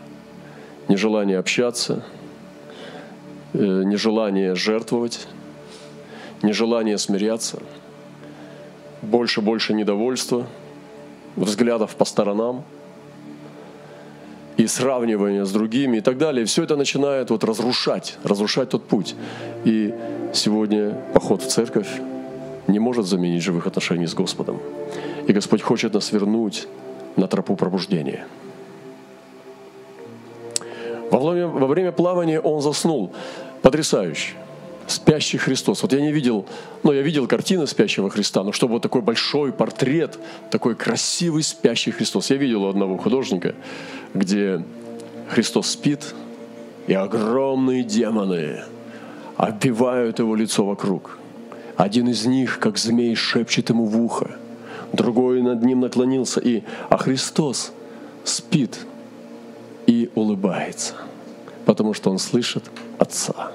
Нежелание 0.89 1.39
общаться, 1.39 2.03
э, 3.53 3.59
нежелание 3.59 4.55
жертвовать, 4.55 5.29
нежелание 6.43 6.99
смиряться, 6.99 7.61
больше-больше 9.03 9.75
недовольства, 9.75 10.47
взглядов 11.37 11.95
по 11.97 12.05
сторонам– 12.05 12.65
и 14.59 14.67
сравнивание 14.67 15.45
с 15.45 15.53
другими 15.53 15.99
и 15.99 16.01
так 16.01 16.19
далее. 16.19 16.45
Все 16.45 16.65
это 16.65 16.77
начинает 16.77 17.31
вот 17.31 17.45
разрушать, 17.45 18.19
разрушать 18.25 18.71
тот 18.71 18.85
путь. 18.87 19.15
И 19.65 19.95
сегодня 20.35 20.95
поход 21.15 21.43
в 21.43 21.47
церковь 21.47 21.89
не 22.67 22.81
может 22.81 23.07
заменить 23.07 23.43
живых 23.43 23.67
отношений 23.67 24.07
с 24.07 24.15
Господом. 24.15 24.59
И 25.29 25.33
Господь 25.33 25.63
хочет 25.63 25.95
нас 25.95 26.13
вернуть 26.13 26.67
на 27.17 27.29
тропу 27.29 27.55
пробуждения. 27.55 28.27
Во 31.11 31.21
время, 31.21 31.47
во 31.47 31.67
время 31.67 31.93
плавания 31.93 32.41
он 32.41 32.61
заснул. 32.61 33.13
Потрясающе. 33.63 34.35
Спящий 34.89 35.37
Христос. 35.37 35.83
Вот 35.83 35.93
я 35.93 36.01
не 36.01 36.13
видел, 36.13 36.47
ну 36.83 36.93
я 36.93 37.03
видел 37.03 37.27
картины 37.27 37.67
спящего 37.67 38.09
Христа, 38.09 38.43
но 38.43 38.53
чтобы 38.53 38.73
вот 38.73 38.83
такой 38.83 39.03
большой 39.03 39.53
портрет, 39.53 40.19
такой 40.51 40.75
красивый 40.75 41.43
спящий 41.43 41.91
Христос. 41.91 42.31
Я 42.31 42.37
видел 42.37 42.65
у 42.65 42.69
одного 42.69 42.97
художника, 42.97 43.55
где 44.15 44.65
Христос 45.29 45.69
спит, 45.69 46.15
и 46.87 46.95
огромные 46.95 47.85
демоны 47.85 48.65
оббивают 49.37 50.21
его 50.21 50.35
лицо 50.35 50.65
вокруг. 50.65 51.19
Один 51.77 52.09
из 52.09 52.25
них, 52.25 52.59
как 52.59 52.79
змей, 52.79 53.15
шепчет 53.15 53.69
ему 53.69 53.85
в 53.85 54.01
ухо, 54.01 54.37
другой 54.95 55.43
над 55.43 55.63
ним 55.63 55.81
наклонился, 55.81 56.41
и, 56.41 56.63
а 56.89 56.97
Христос 56.97 57.73
спит 58.25 58.79
и 59.87 60.11
улыбается, 60.15 60.95
потому 61.67 61.93
что 61.93 62.11
он 62.11 62.19
слышит 62.19 62.65
Отца. 62.99 63.53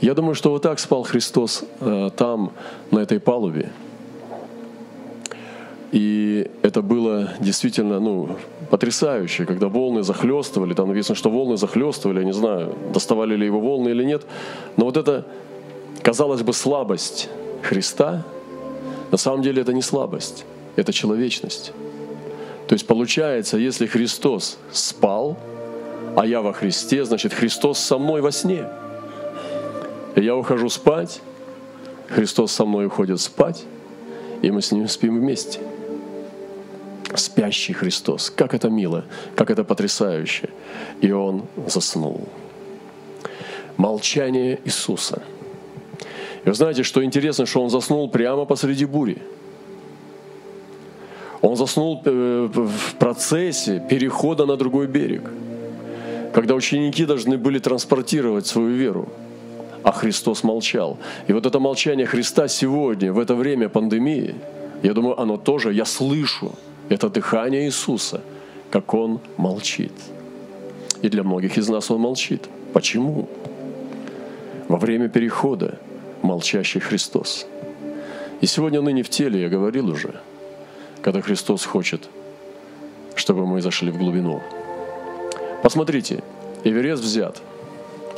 Я 0.00 0.14
думаю, 0.14 0.34
что 0.34 0.50
вот 0.50 0.62
так 0.62 0.78
спал 0.78 1.02
Христос 1.04 1.64
э, 1.80 2.10
там, 2.16 2.52
на 2.90 2.98
этой 2.98 3.18
палубе. 3.18 3.70
И 5.92 6.50
это 6.62 6.82
было 6.82 7.30
действительно 7.40 7.98
ну, 8.00 8.36
потрясающе, 8.70 9.46
когда 9.46 9.68
волны 9.68 10.02
захлестывали, 10.02 10.74
там 10.74 10.88
написано, 10.88 11.14
что 11.14 11.30
волны 11.30 11.56
захлестывали, 11.56 12.18
я 12.18 12.24
не 12.24 12.34
знаю, 12.34 12.74
доставали 12.92 13.36
ли 13.36 13.46
его 13.46 13.60
волны 13.60 13.90
или 13.90 14.04
нет, 14.04 14.26
но 14.76 14.84
вот 14.84 14.96
эта, 14.96 15.24
казалось 16.02 16.42
бы, 16.42 16.52
слабость 16.52 17.30
Христа 17.62 18.24
На 19.10 19.16
самом 19.16 19.42
деле 19.42 19.62
это 19.62 19.72
не 19.72 19.82
слабость, 19.82 20.44
это 20.76 20.92
человечность. 20.92 21.72
То 22.68 22.74
есть 22.74 22.86
получается, 22.86 23.56
если 23.56 23.86
Христос 23.86 24.58
спал, 24.72 25.38
а 26.16 26.26
я 26.26 26.42
во 26.42 26.52
Христе, 26.52 27.04
значит 27.04 27.32
Христос 27.32 27.78
со 27.78 27.96
мной 27.96 28.20
во 28.20 28.32
сне. 28.32 28.66
Я 30.16 30.34
ухожу 30.34 30.70
спать, 30.70 31.20
Христос 32.08 32.50
со 32.52 32.64
мной 32.64 32.86
уходит 32.86 33.20
спать, 33.20 33.64
и 34.40 34.50
мы 34.50 34.62
с 34.62 34.72
Ним 34.72 34.88
спим 34.88 35.20
вместе. 35.20 35.60
Спящий 37.14 37.74
Христос. 37.74 38.30
Как 38.30 38.54
это 38.54 38.70
мило, 38.70 39.04
как 39.36 39.50
это 39.50 39.62
потрясающе. 39.62 40.48
И 41.02 41.12
Он 41.12 41.44
заснул. 41.66 42.28
Молчание 43.76 44.58
Иисуса. 44.64 45.22
И 46.44 46.48
вы 46.48 46.54
знаете, 46.54 46.82
что 46.82 47.04
интересно, 47.04 47.44
что 47.44 47.62
Он 47.62 47.68
заснул 47.68 48.08
прямо 48.08 48.46
посреди 48.46 48.86
бури. 48.86 49.18
Он 51.42 51.56
заснул 51.56 52.00
э, 52.04 52.48
в 52.52 52.94
процессе 52.98 53.84
перехода 53.88 54.46
на 54.46 54.56
другой 54.56 54.86
берег, 54.86 55.30
когда 56.32 56.54
ученики 56.54 57.04
должны 57.04 57.36
были 57.36 57.58
транспортировать 57.58 58.46
свою 58.46 58.70
веру 58.70 59.08
а 59.86 59.92
Христос 59.92 60.42
молчал. 60.42 60.98
И 61.28 61.32
вот 61.32 61.46
это 61.46 61.60
молчание 61.60 62.06
Христа 62.06 62.48
сегодня, 62.48 63.12
в 63.12 63.20
это 63.20 63.36
время 63.36 63.68
пандемии, 63.68 64.34
я 64.82 64.92
думаю, 64.94 65.20
оно 65.20 65.36
тоже, 65.36 65.72
я 65.72 65.84
слышу, 65.84 66.56
это 66.88 67.08
дыхание 67.08 67.66
Иисуса, 67.66 68.20
как 68.72 68.92
Он 68.94 69.20
молчит. 69.36 69.92
И 71.02 71.08
для 71.08 71.22
многих 71.22 71.56
из 71.56 71.68
нас 71.68 71.88
Он 71.92 72.00
молчит. 72.00 72.48
Почему? 72.72 73.28
Во 74.66 74.76
время 74.76 75.08
перехода 75.08 75.78
молчащий 76.20 76.80
Христос. 76.80 77.46
И 78.40 78.46
сегодня 78.46 78.82
ныне 78.82 79.04
в 79.04 79.08
теле, 79.08 79.40
я 79.40 79.48
говорил 79.48 79.88
уже, 79.88 80.20
когда 81.00 81.20
Христос 81.20 81.64
хочет, 81.64 82.08
чтобы 83.14 83.46
мы 83.46 83.62
зашли 83.62 83.92
в 83.92 83.98
глубину. 83.98 84.42
Посмотрите, 85.62 86.24
Эверест 86.64 87.04
взят– 87.04 87.40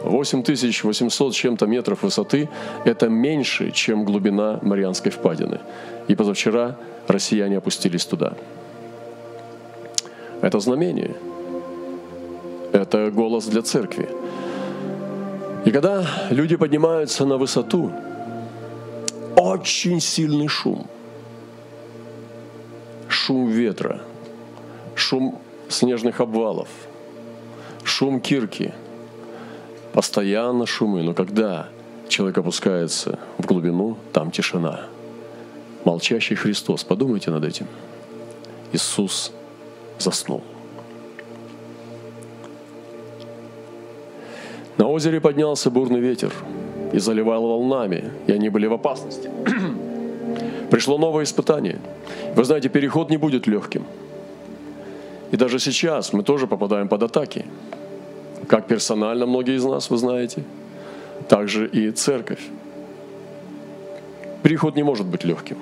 8800 0.04 1.34
чем-то 1.34 1.66
метров 1.66 2.02
высоты– 2.02 2.48
это 2.84 3.08
меньше, 3.08 3.70
чем 3.70 4.04
глубина 4.04 4.58
Марианской 4.62 5.11
впадины. 5.11 5.61
И 6.08 6.14
позавчера 6.14 6.76
россияне 7.08 7.58
опустились 7.58 8.04
туда. 8.04 8.34
Это 10.40 10.61
знамение. 10.61 11.16
Это 12.72 13.11
голос 13.11 13.46
для 13.46 13.62
церкви. 13.62 14.08
И 15.64 15.70
когда 15.70 16.06
люди 16.30 16.56
поднимаются 16.56 17.26
на 17.26 17.37
высоту, 17.37 17.90
очень 19.37 20.00
сильный 20.00 20.48
шум. 20.48 20.87
Шум 23.08 23.48
ветра, 23.48 24.00
шум 24.94 25.38
снежных 25.68 26.20
обвалов, 26.20 26.68
шум 27.84 28.20
кирки– 28.20 28.72
постоянно 29.92 30.66
шумы, 30.66 31.03
но 31.03 31.14
когда 31.14 31.68
человек 32.09 32.38
опускается 32.38 33.18
в 33.38 33.46
глубину, 33.46 33.96
там 34.12 34.31
тишина. 34.31 34.81
Молчащий 35.85 36.37
Христос. 36.37 36.85
Подумайте 36.85 37.31
над 37.31 37.44
этим. 37.44 37.66
Иисус 38.72 39.33
заснул. 39.98 40.42
На 44.77 44.87
озере 44.87 45.20
поднялся 45.20 45.70
бурный 45.70 46.01
ветер 46.01 46.33
и 46.92 46.98
заливал 46.98 47.46
волнами, 47.46 48.12
и 48.27 48.33
они 48.33 48.48
были 48.48 48.66
в 48.66 48.72
опасности. 48.72 49.31
Пришло 50.70 50.98
новое 50.98 51.24
испытание. 51.24 51.79
Вы 52.35 52.44
знаете, 52.44 52.68
переход 52.68 53.11
не 53.11 53.16
будет 53.16 53.46
легким. 53.46 53.85
И 55.31 55.37
даже 55.37 55.59
сейчас 55.59 56.12
мы 56.12 56.22
тоже 56.22 56.46
попадаем 56.46 56.88
под 56.88 57.03
атаки 57.03 57.44
как 58.48 58.66
персонально 58.66 59.26
многие 59.26 59.56
из 59.56 59.64
нас, 59.64 59.90
вы 59.90 59.98
знаете, 59.98 60.42
так 61.28 61.48
же 61.48 61.68
и 61.68 61.90
церковь. 61.90 62.40
Переход 64.42 64.76
не 64.76 64.82
может 64.82 65.06
быть 65.06 65.24
легким. 65.24 65.58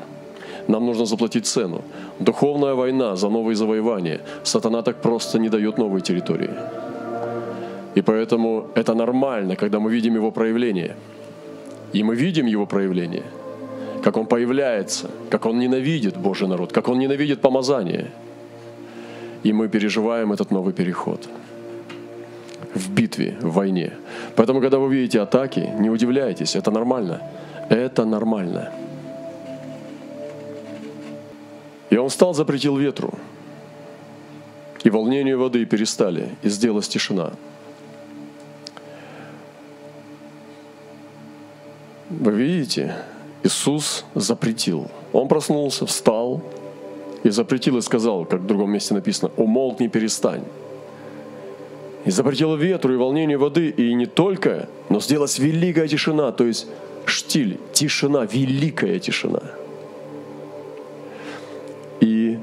Нам 0.69 0.87
нужно 0.87 1.05
заплатить 1.07 1.47
цену. 1.47 1.83
Духовная 2.21 2.75
война 2.75 3.17
за 3.17 3.29
новые 3.29 3.57
завоевания. 3.57 4.21
Сатана 4.45 4.83
так 4.83 5.03
просто 5.03 5.39
не 5.39 5.49
дает 5.49 5.79
новой 5.79 6.01
территории. 6.01 6.51
И 7.97 8.03
поэтому 8.03 8.67
это 8.75 8.95
нормально, 8.95 9.57
когда 9.57 9.81
мы 9.81 9.91
видим 9.91 10.15
его 10.15 10.31
проявление. 10.31 10.97
И 11.93 12.03
мы 12.03 12.15
видим 12.15 12.47
его 12.47 12.67
проявление, 12.67 13.23
как 14.03 14.17
он 14.17 14.27
появляется, 14.27 15.11
как 15.31 15.47
он 15.47 15.59
ненавидит 15.59 16.17
Божий 16.17 16.49
народ, 16.49 16.73
как 16.73 16.89
он 16.89 16.99
ненавидит 16.99 17.41
помазание. 17.41 18.11
И 19.45 19.53
мы 19.53 19.69
переживаем 19.69 20.33
этот 20.33 20.51
новый 20.51 20.73
переход 20.73 21.29
в 22.77 22.91
битве, 22.91 23.37
в 23.41 23.53
войне. 23.53 23.93
Поэтому, 24.37 24.61
когда 24.61 24.79
вы 24.79 24.95
видите 24.95 25.21
атаки, 25.21 25.71
не 25.79 25.91
удивляйтесь, 25.91 26.55
это 26.57 26.71
нормально. 26.71 27.23
Это 27.69 28.05
нормально. 28.05 28.73
И 31.91 31.97
он 31.97 32.09
встал, 32.09 32.35
запретил 32.35 32.77
ветру, 32.77 33.15
и 34.85 34.91
волнению 34.91 35.39
воды 35.39 35.65
перестали, 35.65 36.31
и 36.43 36.49
сделалась 36.49 36.89
тишина. 36.89 37.33
Вы 42.11 42.33
видите, 42.33 42.95
Иисус 43.43 44.05
запретил. 44.15 44.91
Он 45.13 45.29
проснулся, 45.29 45.87
встал 45.87 46.43
и 47.25 47.31
запретил 47.31 47.79
и 47.79 47.83
сказал, 47.83 48.25
как 48.25 48.41
в 48.41 48.47
другом 48.47 48.71
месте 48.71 48.95
написано, 48.95 49.31
умолкни, 49.37 49.89
перестань 49.89 50.43
и 52.07 52.11
запретила 52.11 52.55
ветру 52.55 52.95
и 52.95 52.97
волнению 52.97 53.41
воды, 53.41 53.69
и 53.69 53.93
не 53.93 54.07
только, 54.07 54.69
но 54.89 55.01
сделалась 55.01 55.41
великая 55.41 55.89
тишина, 55.89 56.31
то 56.31 56.45
есть 56.45 56.69
штиль, 57.05 57.59
тишина, 57.73 58.25
великая 58.25 59.01
тишина. 59.01 59.43
И 62.01 62.39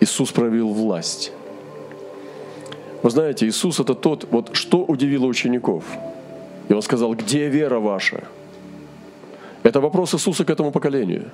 Иисус 0.00 0.30
проявил 0.30 0.68
власть. 0.68 1.32
Вы 3.02 3.10
знаете, 3.10 3.48
Иисус 3.48 3.80
это 3.80 3.96
тот, 3.96 4.28
вот 4.30 4.50
что 4.54 4.84
удивило 4.84 5.26
учеников. 5.26 5.84
И 6.68 6.72
Он 6.72 6.82
сказал, 6.82 7.14
где 7.14 7.48
вера 7.48 7.80
ваша? 7.80 8.22
Это 9.64 9.80
вопрос 9.80 10.14
Иисуса 10.14 10.44
к 10.44 10.50
этому 10.50 10.70
поколению. 10.70 11.30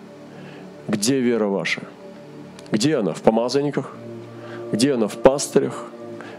Где 0.89 1.21
вера 1.21 1.47
ваша? 1.47 1.83
Где 2.73 2.97
она? 2.97 3.13
В 3.13 3.21
помазанниках? 3.21 3.95
Где 4.73 4.95
она? 4.95 5.09
В 5.09 5.19
пастырях? 5.19 5.91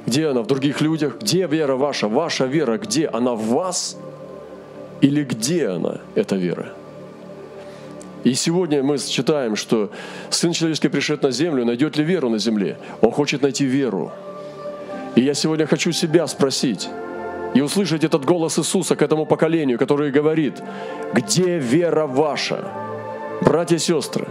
Где 0.06 0.28
она 0.28 0.42
в 0.42 0.48
других 0.48 0.82
людях? 0.82 1.18
Где 1.22 1.48
вера 1.48 1.76
ваша? 1.76 2.08
Ваша 2.08 2.46
вера 2.46 2.78
где? 2.78 3.08
Она 3.08 3.34
в 3.34 3.44
вас? 3.48 3.98
Или 5.02 5.24
где 5.24 5.68
она, 5.68 6.00
эта 6.16 6.36
вера? 6.36 6.74
И 8.24 8.34
сегодня 8.34 8.84
мы 8.84 8.98
читаем, 8.98 9.56
что 9.56 9.92
Сын 10.30 10.52
Человеческий 10.52 10.90
пришед 10.90 11.24
на 11.24 11.32
землю, 11.32 11.64
найдет 11.64 11.96
ли 11.98 12.04
веру 12.04 12.30
на 12.30 12.38
земле? 12.38 12.78
Он 13.02 13.12
хочет 13.12 13.42
найти 13.42 13.66
веру. 13.66 14.12
И 15.16 15.22
я 15.22 15.34
сегодня 15.34 15.66
хочу 15.66 15.92
себя 15.92 16.28
спросить 16.28 16.90
и 17.54 17.62
услышать 17.62 18.04
этот 18.04 18.26
голос 18.26 18.60
Иисуса 18.60 18.96
к 18.96 19.02
этому 19.02 19.26
поколению, 19.26 19.78
который 19.80 20.12
говорит, 20.12 20.62
где 21.14 21.60
вера 21.60 22.06
ваша? 22.06 22.64
Братья 23.42 23.78
и 23.78 23.80
сестры, 23.80 24.28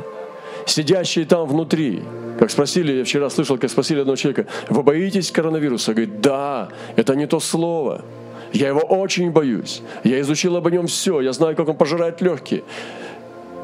сидящие 0.67 1.25
там 1.25 1.47
внутри, 1.47 2.03
как 2.39 2.51
спросили, 2.51 2.93
я 2.93 3.05
вчера 3.05 3.31
слышал, 3.31 3.59
как 3.59 3.71
спросили 3.71 4.01
одного 4.01 4.17
человека, 4.17 4.47
вы 4.69 4.83
боитесь 4.83 5.31
коронавируса? 5.31 5.93
Говорит, 5.93 6.21
да, 6.21 6.69
это 6.97 7.15
не 7.15 7.27
то 7.27 7.41
слово. 7.41 8.05
Я 8.53 8.69
его 8.69 8.81
очень 8.81 9.31
боюсь. 9.31 9.83
Я 10.05 10.21
изучил 10.21 10.57
об 10.57 10.69
нем 10.69 10.87
все. 10.87 11.21
Я 11.21 11.33
знаю, 11.33 11.57
как 11.57 11.69
он 11.69 11.77
пожирает 11.77 12.21
легкие. 12.21 12.63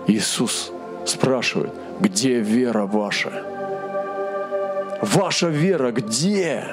Иисус 0.06 0.72
спрашивает, 1.06 1.72
где 2.00 2.40
вера 2.40 2.84
ваша? 2.84 3.32
Ваша 5.00 5.48
вера 5.48 5.92
где? 5.92 6.64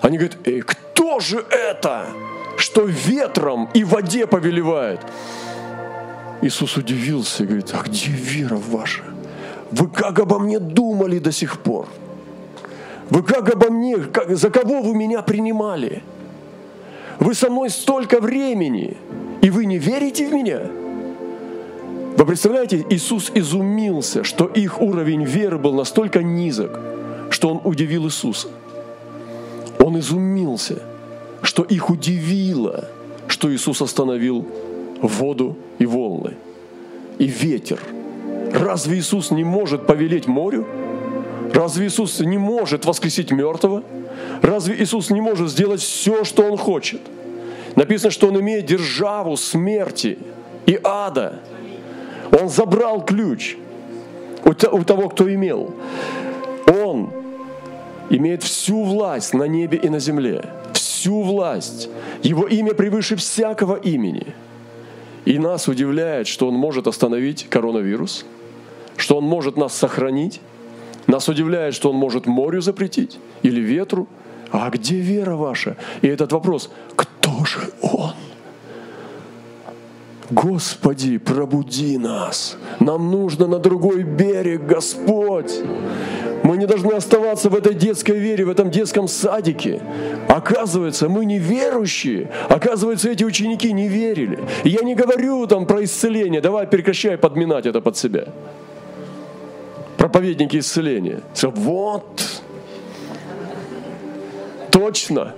Они 0.00 0.18
говорят, 0.18 0.38
Эй, 0.44 0.60
кто 0.60 1.20
же 1.20 1.44
это, 1.50 2.06
что 2.56 2.82
ветром 2.84 3.68
и 3.74 3.84
воде 3.84 4.26
повелевает? 4.26 5.00
Иисус 6.42 6.76
удивился 6.76 7.42
и 7.42 7.46
говорит, 7.46 7.70
а 7.72 7.82
где 7.82 8.10
вера 8.10 8.56
ваша? 8.56 9.13
Вы 9.76 9.88
как 9.88 10.20
обо 10.20 10.38
мне 10.38 10.58
думали 10.58 11.18
до 11.18 11.32
сих 11.32 11.58
пор? 11.58 11.88
Вы 13.10 13.22
как 13.22 13.52
обо 13.52 13.70
мне, 13.70 13.98
как, 13.98 14.36
за 14.36 14.50
кого 14.50 14.82
вы 14.82 14.94
меня 14.94 15.20
принимали? 15.22 16.02
Вы 17.18 17.34
со 17.34 17.50
мной 17.50 17.70
столько 17.70 18.20
времени, 18.20 18.96
и 19.42 19.50
вы 19.50 19.66
не 19.66 19.78
верите 19.78 20.28
в 20.28 20.32
меня? 20.32 20.60
Вы 22.16 22.24
представляете, 22.24 22.84
Иисус 22.88 23.32
изумился, 23.34 24.22
что 24.22 24.46
их 24.46 24.80
уровень 24.80 25.24
веры 25.24 25.58
был 25.58 25.74
настолько 25.74 26.22
низок, 26.22 26.78
что 27.30 27.48
Он 27.48 27.60
удивил 27.64 28.06
Иисуса. 28.06 28.48
Он 29.80 29.98
изумился, 29.98 30.82
что 31.42 31.64
их 31.64 31.90
удивило, 31.90 32.88
что 33.26 33.52
Иисус 33.52 33.82
остановил 33.82 34.46
воду 35.02 35.56
и 35.78 35.86
волны, 35.86 36.34
и 37.18 37.26
ветер– 37.26 37.80
Разве 38.54 38.98
Иисус 38.98 39.32
не 39.32 39.42
может 39.42 39.84
повелеть 39.84 40.28
морю? 40.28 40.64
Разве 41.52 41.88
Иисус 41.88 42.20
не 42.20 42.38
может 42.38 42.86
воскресить 42.86 43.32
мертвого? 43.32 43.82
Разве 44.42 44.76
Иисус 44.80 45.10
не 45.10 45.20
может 45.20 45.50
сделать 45.50 45.80
все, 45.80 46.22
что 46.22 46.44
Он 46.44 46.56
хочет? 46.56 47.00
Написано, 47.74 48.12
что 48.12 48.28
Он 48.28 48.40
имеет 48.40 48.66
державу 48.66 49.36
смерти 49.36 50.18
и 50.66 50.78
ада. 50.84 51.40
Он 52.40 52.48
забрал 52.48 53.04
ключ 53.04 53.56
у 54.44 54.54
того, 54.54 55.08
кто 55.08 55.32
имел. 55.32 55.74
Он 56.68 57.10
имеет 58.08 58.44
всю 58.44 58.84
власть 58.84 59.34
на 59.34 59.44
небе 59.44 59.78
и 59.78 59.88
на 59.88 59.98
земле. 59.98 60.44
Всю 60.74 61.22
власть. 61.22 61.88
Его 62.22 62.46
имя 62.46 62.72
превыше 62.74 63.16
всякого 63.16 63.74
имени. 63.74 64.28
И 65.24 65.38
нас 65.38 65.66
удивляет, 65.66 66.28
что 66.28 66.46
Он 66.46 66.54
может 66.54 66.86
остановить 66.86 67.48
коронавирус, 67.48 68.24
что 68.96 69.16
Он 69.16 69.24
может 69.24 69.56
нас 69.56 69.74
сохранить. 69.74 70.40
Нас 71.06 71.28
удивляет, 71.28 71.74
что 71.74 71.90
Он 71.90 71.96
может 71.96 72.26
морю 72.26 72.60
запретить 72.60 73.18
или 73.42 73.60
ветру. 73.60 74.06
А 74.50 74.70
где 74.70 74.96
вера 74.96 75.36
ваша? 75.36 75.76
И 76.02 76.08
этот 76.08 76.32
вопрос, 76.32 76.70
кто 76.96 77.44
же 77.44 77.60
Он? 77.82 78.12
Господи, 80.30 81.18
пробуди 81.18 81.98
нас. 81.98 82.56
Нам 82.80 83.10
нужно 83.10 83.46
на 83.46 83.58
другой 83.58 84.04
берег, 84.04 84.66
Господь. 84.66 85.52
Мы 86.42 86.56
не 86.56 86.66
должны 86.66 86.92
оставаться 86.92 87.50
в 87.50 87.54
этой 87.54 87.74
детской 87.74 88.18
вере, 88.18 88.44
в 88.44 88.50
этом 88.50 88.70
детском 88.70 89.06
садике. 89.06 89.80
Оказывается, 90.28 91.08
мы 91.08 91.24
неверующие. 91.24 92.30
Оказывается, 92.48 93.10
эти 93.10 93.24
ученики 93.24 93.72
не 93.72 93.88
верили. 93.88 94.38
Я 94.64 94.80
не 94.82 94.94
говорю 94.94 95.46
там 95.46 95.66
про 95.66 95.84
исцеление. 95.84 96.40
Давай 96.40 96.66
прекращай 96.66 97.18
подминать 97.18 97.66
это 97.66 97.80
под 97.80 97.96
себя. 97.96 98.28
Проповедники 99.96 100.58
исцеления. 100.58 101.20
Вот. 101.42 102.42
Точно. 104.70 105.34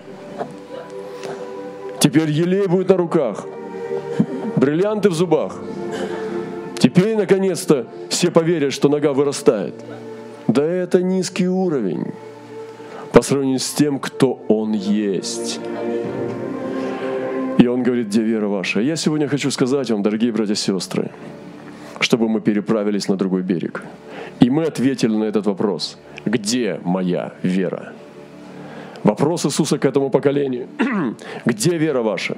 Теперь 2.00 2.30
елей 2.30 2.66
будет 2.66 2.88
на 2.88 2.96
руках 2.96 3.46
бриллианты 4.56 5.10
в 5.10 5.14
зубах. 5.14 5.58
Теперь, 6.78 7.16
наконец-то, 7.16 7.86
все 8.08 8.30
поверят, 8.30 8.72
что 8.72 8.88
нога 8.88 9.12
вырастает. 9.12 9.74
Да 10.48 10.64
это 10.64 11.02
низкий 11.02 11.48
уровень 11.48 12.12
по 13.12 13.22
сравнению 13.22 13.58
с 13.58 13.70
тем, 13.70 13.98
кто 13.98 14.40
Он 14.48 14.72
есть. 14.72 15.60
И 17.58 17.66
Он 17.66 17.82
говорит, 17.82 18.08
где 18.08 18.22
вера 18.22 18.48
ваша? 18.48 18.80
Я 18.80 18.96
сегодня 18.96 19.28
хочу 19.28 19.50
сказать 19.50 19.90
вам, 19.90 20.02
дорогие 20.02 20.32
братья 20.32 20.52
и 20.52 20.56
сестры, 20.56 21.10
чтобы 22.00 22.28
мы 22.28 22.40
переправились 22.40 23.08
на 23.08 23.16
другой 23.16 23.42
берег. 23.42 23.82
И 24.46 24.50
мы 24.50 24.62
ответили 24.62 25.16
на 25.16 25.24
этот 25.24 25.46
вопрос. 25.46 25.98
Где 26.24 26.80
моя 26.84 27.32
вера? 27.42 27.92
Вопрос 29.02 29.44
Иисуса 29.44 29.76
к 29.76 29.84
этому 29.84 30.08
поколению. 30.08 30.68
Где 31.44 31.76
вера 31.76 32.02
ваша? 32.02 32.36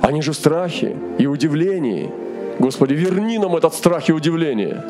Они 0.00 0.22
же 0.22 0.32
в 0.32 0.36
страхе 0.36 0.96
и 1.18 1.26
удивлении. 1.26 2.10
Господи, 2.58 2.94
верни 2.94 3.36
нам 3.36 3.56
этот 3.56 3.74
страх 3.74 4.08
и 4.08 4.12
удивление. 4.14 4.82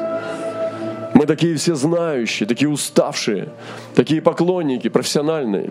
Мы 1.14 1.26
такие 1.26 1.56
все 1.56 1.74
знающие, 1.74 2.46
такие 2.46 2.68
уставшие, 2.68 3.48
такие 3.96 4.22
поклонники, 4.22 4.88
профессиональные. 4.88 5.70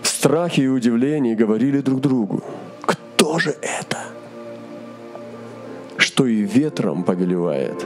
В 0.00 0.06
страхе 0.06 0.62
и 0.62 0.68
удивлении 0.68 1.34
говорили 1.34 1.82
друг 1.82 2.00
другу, 2.00 2.42
кто 2.80 3.38
же 3.38 3.54
это? 3.60 3.98
Что 5.98 6.26
и 6.26 6.42
ветром 6.42 7.02
повелевает, 7.02 7.84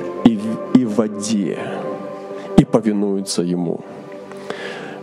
воде, 0.98 1.58
и 2.56 2.64
повинуется 2.64 3.42
ему. 3.42 3.80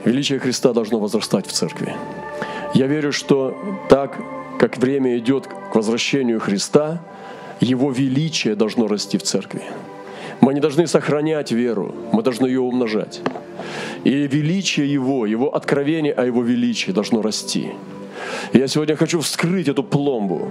Величие 0.04 0.40
Христа 0.40 0.74
должно 0.74 1.00
возрастать 1.00 1.48
в 1.48 1.52
церкви. 1.52 1.96
Я 2.74 2.88
верю, 2.88 3.12
что 3.12 3.56
так, 3.90 4.20
как 4.60 4.78
время 4.78 5.18
идет 5.18 5.48
к 5.48 5.76
возвращению 5.76 6.40
Христа, 6.40 7.02
Его 7.62 7.92
величие 7.92 8.56
должно 8.56 8.88
расти 8.88 9.18
в 9.18 9.24
церкви. 9.24 9.62
Мы 10.42 10.54
не 10.54 10.60
должны 10.60 10.86
сохранять 10.86 11.52
веру, 11.52 11.96
мы 12.12 12.22
должны 12.22 12.48
ее 12.48 12.60
умножать. 12.60 13.22
И 14.04 14.28
величие 14.28 14.92
Его, 14.92 15.26
Его 15.26 15.56
откровение 15.56 16.14
о 16.14 16.26
Его 16.26 16.44
величии 16.44 16.92
должно 16.92 17.22
расти. 17.22 17.72
И 18.54 18.58
я 18.58 18.68
сегодня 18.68 18.96
хочу 18.96 19.20
вскрыть 19.22 19.68
эту 19.70 19.84
пломбу, 19.84 20.50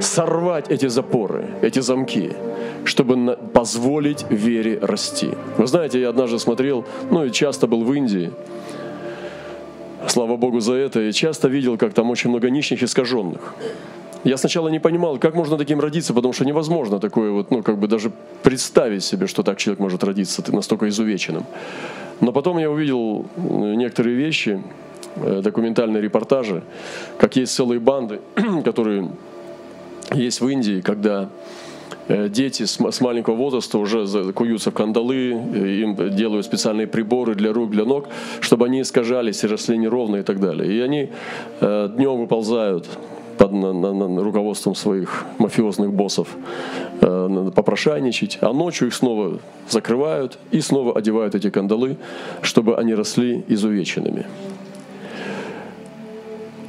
сорвать 0.00 0.70
эти 0.70 0.88
запоры, 0.88 1.44
эти 1.62 1.80
замки, 1.80 2.30
чтобы 2.84 3.36
позволить 3.52 4.24
вере 4.30 4.78
расти. 4.80 5.30
Вы 5.58 5.66
знаете, 5.66 6.00
я 6.00 6.10
однажды 6.10 6.38
смотрел, 6.38 6.84
ну 7.10 7.24
и 7.24 7.32
часто 7.32 7.66
был 7.66 7.84
в 7.84 7.92
Индии, 7.92 8.30
Слава 10.06 10.36
Богу 10.36 10.60
за 10.60 10.74
это. 10.74 11.00
И 11.00 11.12
часто 11.12 11.48
видел, 11.48 11.78
как 11.78 11.94
там 11.94 12.10
очень 12.10 12.30
много 12.30 12.50
нищих 12.50 12.82
искаженных. 12.82 13.54
Я 14.24 14.36
сначала 14.36 14.68
не 14.68 14.78
понимал, 14.78 15.18
как 15.18 15.34
можно 15.34 15.58
таким 15.58 15.80
родиться, 15.80 16.14
потому 16.14 16.32
что 16.32 16.44
невозможно 16.44 16.98
такое 16.98 17.30
вот, 17.30 17.50
ну, 17.50 17.62
как 17.62 17.78
бы 17.78 17.88
даже 17.88 18.10
представить 18.42 19.04
себе, 19.04 19.26
что 19.26 19.42
так 19.42 19.58
человек 19.58 19.80
может 19.80 20.02
родиться, 20.02 20.40
ты 20.42 20.54
настолько 20.54 20.88
изувеченным. 20.88 21.44
Но 22.20 22.32
потом 22.32 22.58
я 22.58 22.70
увидел 22.70 23.26
э, 23.36 23.40
некоторые 23.74 24.16
вещи, 24.16 24.62
э, 25.16 25.42
документальные 25.42 26.00
репортажи, 26.00 26.62
как 27.18 27.36
есть 27.36 27.54
целые 27.54 27.80
банды, 27.80 28.20
которые 28.64 29.10
есть 30.14 30.40
в 30.40 30.48
Индии, 30.48 30.80
когда 30.80 31.28
дети 32.08 32.64
с 32.64 33.00
маленького 33.00 33.34
возраста 33.34 33.78
уже 33.78 34.32
куются 34.32 34.70
в 34.70 34.74
кандалы, 34.74 35.32
э, 35.32 35.68
им 35.80 35.96
делают 36.14 36.44
специальные 36.46 36.86
приборы 36.86 37.34
для 37.34 37.52
рук, 37.52 37.70
для 37.70 37.84
ног, 37.84 38.08
чтобы 38.40 38.66
они 38.66 38.82
искажались 38.82 39.44
и 39.44 39.46
росли 39.46 39.78
неровно 39.78 40.16
и 40.16 40.22
так 40.22 40.40
далее. 40.40 40.70
И 40.70 40.80
они 40.80 41.10
э, 41.60 41.88
днем 41.96 42.18
выползают 42.18 42.86
под 43.38 43.52
на, 43.52 43.72
на, 43.72 43.92
на 43.92 44.22
руководством 44.22 44.74
своих 44.74 45.24
мафиозных 45.38 45.92
боссов 45.92 46.28
э, 47.00 47.50
попрошайничать, 47.54 48.38
а 48.40 48.52
ночью 48.52 48.88
их 48.88 48.94
снова 48.94 49.38
закрывают 49.68 50.38
и 50.50 50.60
снова 50.60 50.96
одевают 50.96 51.34
эти 51.34 51.50
кандалы, 51.50 51.96
чтобы 52.42 52.76
они 52.76 52.94
росли 52.94 53.44
изувеченными. 53.48 54.26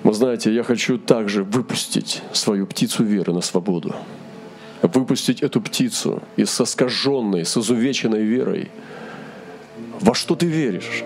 Вы 0.04 0.13
знаете, 0.13 0.54
я 0.54 0.63
хочу 0.63 0.98
также 0.98 1.43
выпустить 1.43 2.21
свою 2.32 2.67
птицу 2.67 3.04
веры 3.04 3.34
на 3.34 3.41
свободу 3.41 3.95
выпустить 4.88 5.41
эту 5.41 5.62
птицу 5.62 6.21
из 6.38 6.50
соскаженной, 6.50 7.45
с 7.45 7.58
изувеченной 7.58 8.24
верой. 8.24 8.69
Во 10.00 10.13
что 10.13 10.36
ты 10.36 10.45
веришь? 10.45 11.04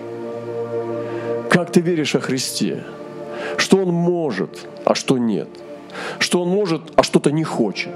Как 1.50 1.72
ты 1.72 1.80
веришь 1.80 2.14
о 2.14 2.20
Христе? 2.20 2.84
Что 3.56 3.78
Он 3.78 3.88
может, 3.88 4.66
а 4.84 4.94
что 4.94 5.18
нет? 5.18 5.48
Что 6.18 6.42
Он 6.42 6.48
может, 6.48 6.82
а 6.96 7.02
что-то 7.02 7.30
не 7.30 7.44
хочет? 7.44 7.94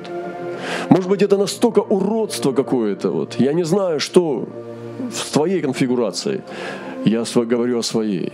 Может 0.90 1.08
быть, 1.08 1.22
это 1.22 1.36
настолько 1.36 1.80
уродство 1.80 2.52
какое-то. 2.52 3.10
Вот. 3.10 3.36
Я 3.38 3.52
не 3.52 3.64
знаю, 3.64 4.00
что 4.00 4.48
в 5.10 5.32
твоей 5.32 5.60
конфигурации. 5.60 6.42
Я 7.04 7.24
говорю 7.34 7.78
о 7.78 7.82
своей. 7.82 8.32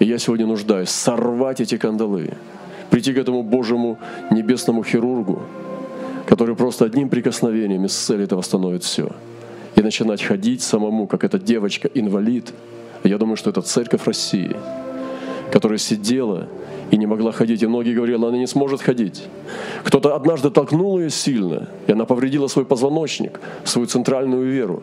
И 0.00 0.04
я 0.04 0.18
сегодня 0.18 0.46
нуждаюсь 0.46 0.88
сорвать 0.88 1.60
эти 1.60 1.76
кандалы, 1.76 2.30
прийти 2.90 3.12
к 3.12 3.18
этому 3.18 3.42
Божьему 3.42 3.98
небесному 4.30 4.82
хирургу, 4.82 5.42
который 6.30 6.54
просто 6.54 6.84
одним 6.84 7.08
прикосновением 7.08 7.86
исцелит 7.86 8.30
и 8.30 8.36
восстановит 8.36 8.84
все. 8.84 9.08
И 9.74 9.82
начинать 9.82 10.22
ходить 10.22 10.62
самому, 10.62 11.08
как 11.08 11.24
эта 11.24 11.40
девочка-инвалид. 11.40 12.54
Я 13.02 13.18
думаю, 13.18 13.36
что 13.36 13.50
это 13.50 13.62
церковь 13.62 14.06
России, 14.06 14.54
которая 15.50 15.78
сидела 15.78 16.46
и 16.90 16.96
не 16.96 17.06
могла 17.06 17.32
ходить. 17.32 17.62
И 17.62 17.66
многие 17.66 17.94
говорили, 17.94 18.16
она 18.16 18.30
не 18.30 18.46
сможет 18.46 18.82
ходить. 18.82 19.24
Кто-то 19.84 20.14
однажды 20.14 20.50
толкнул 20.50 20.98
ее 20.98 21.10
сильно, 21.10 21.68
и 21.86 21.92
она 21.92 22.04
повредила 22.04 22.48
свой 22.48 22.64
позвоночник, 22.64 23.40
свою 23.64 23.86
центральную 23.86 24.50
веру. 24.50 24.82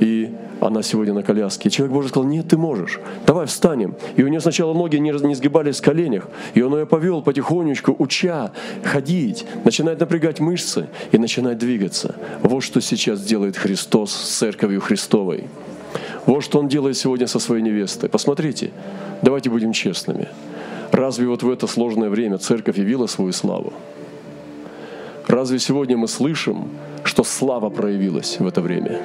И 0.00 0.30
она 0.60 0.82
сегодня 0.82 1.12
на 1.12 1.22
коляске. 1.22 1.68
И 1.68 1.72
человек 1.72 1.94
Божий 1.94 2.10
сказал, 2.10 2.28
нет, 2.28 2.48
ты 2.48 2.56
можешь, 2.56 3.00
давай 3.26 3.46
встанем. 3.46 3.94
И 4.16 4.22
у 4.22 4.28
нее 4.28 4.40
сначала 4.40 4.74
ноги 4.74 4.96
не, 4.96 5.10
не 5.10 5.34
сгибались 5.34 5.80
в 5.80 5.82
коленях, 5.82 6.28
и 6.54 6.62
он 6.62 6.74
ее 6.74 6.86
повел 6.86 7.22
потихонечку, 7.22 7.94
уча 7.98 8.52
ходить, 8.84 9.44
начинает 9.64 10.00
напрягать 10.00 10.40
мышцы 10.40 10.88
и 11.12 11.18
начинает 11.18 11.58
двигаться. 11.58 12.14
Вот 12.42 12.62
что 12.62 12.80
сейчас 12.80 13.22
делает 13.22 13.56
Христос 13.56 14.12
с 14.12 14.38
церковью 14.38 14.80
Христовой. 14.80 15.44
Вот 16.26 16.44
что 16.44 16.58
Он 16.58 16.68
делает 16.68 16.96
сегодня 16.96 17.26
со 17.26 17.38
своей 17.38 17.62
невестой. 17.62 18.08
Посмотрите, 18.08 18.70
давайте 19.22 19.50
будем 19.50 19.72
честными. 19.72 20.28
Разве 20.98 21.28
вот 21.28 21.44
в 21.44 21.48
это 21.48 21.68
сложное 21.68 22.08
время 22.08 22.38
церковь 22.38 22.76
явила 22.76 23.06
свою 23.06 23.30
славу? 23.30 23.72
Разве 25.28 25.60
сегодня 25.60 25.96
мы 25.96 26.08
слышим, 26.08 26.70
что 27.04 27.22
слава 27.22 27.70
проявилась 27.70 28.40
в 28.40 28.46
это 28.48 28.60
время? 28.60 29.00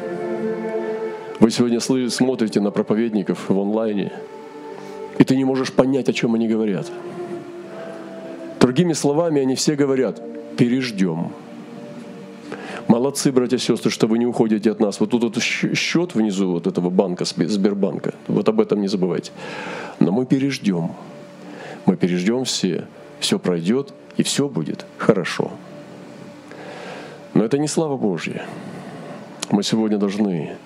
Вы 1.40 1.52
сегодня 1.52 1.80
смотрите 2.10 2.62
на 2.62 2.72
проповедников 2.72 3.48
в 3.48 3.60
онлайне, 3.60 4.12
и 5.20 5.24
ты 5.24 5.38
не 5.38 5.46
можешь 5.46 5.72
понять, 5.72 6.10
о 6.10 6.14
чем 6.14 6.34
они 6.34 6.48
говорят. 6.48 6.92
Другими 8.60 8.94
словами, 8.94 9.42
они 9.42 9.54
все 9.54 9.76
говорят, 9.76 10.20
переждем. 10.58 11.32
Молодцы, 12.88 13.32
братья 13.32 13.58
и 13.58 13.60
сестры, 13.60 13.92
что 13.92 14.08
вы 14.08 14.18
не 14.18 14.26
уходите 14.26 14.72
от 14.72 14.80
нас. 14.80 15.00
Вот 15.00 15.12
тут 15.12 15.24
вот 15.26 15.40
счет 15.44 16.16
внизу 16.16 16.54
вот 16.54 16.66
этого 16.66 16.90
банка, 16.90 17.24
Сбербанка. 17.24 18.16
Вот 18.28 18.50
об 18.50 18.62
этом 18.62 18.82
не 18.82 18.88
забывайте. 18.88 19.32
Но 20.00 20.12
мы 20.12 20.26
переждем. 20.26 20.90
Мы 21.86 21.96
переждем 21.96 22.46
все. 22.46 22.88
Все 23.20 23.40
пройдет, 23.40 23.94
и 24.18 24.24
все 24.24 24.50
будет 24.50 24.86
хорошо. 24.98 25.52
Но 27.34 27.44
это 27.44 27.58
не 27.58 27.68
слава 27.68 27.98
Божья. 27.98 28.46
Мы 29.50 29.64
сегодня 29.64 29.98
должны 29.98 30.58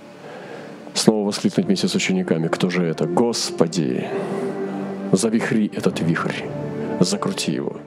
снова 0.94 1.28
воскликнуть 1.28 1.68
вместе 1.68 1.88
с 1.88 1.96
учениками, 1.96 2.48
кто 2.48 2.70
же 2.70 2.84
это? 2.84 3.06
Господи, 3.06 4.08
завихри 5.12 5.72
этот 5.74 6.00
вихрь, 6.02 6.44
закрути 7.00 7.52
его. 7.52 7.78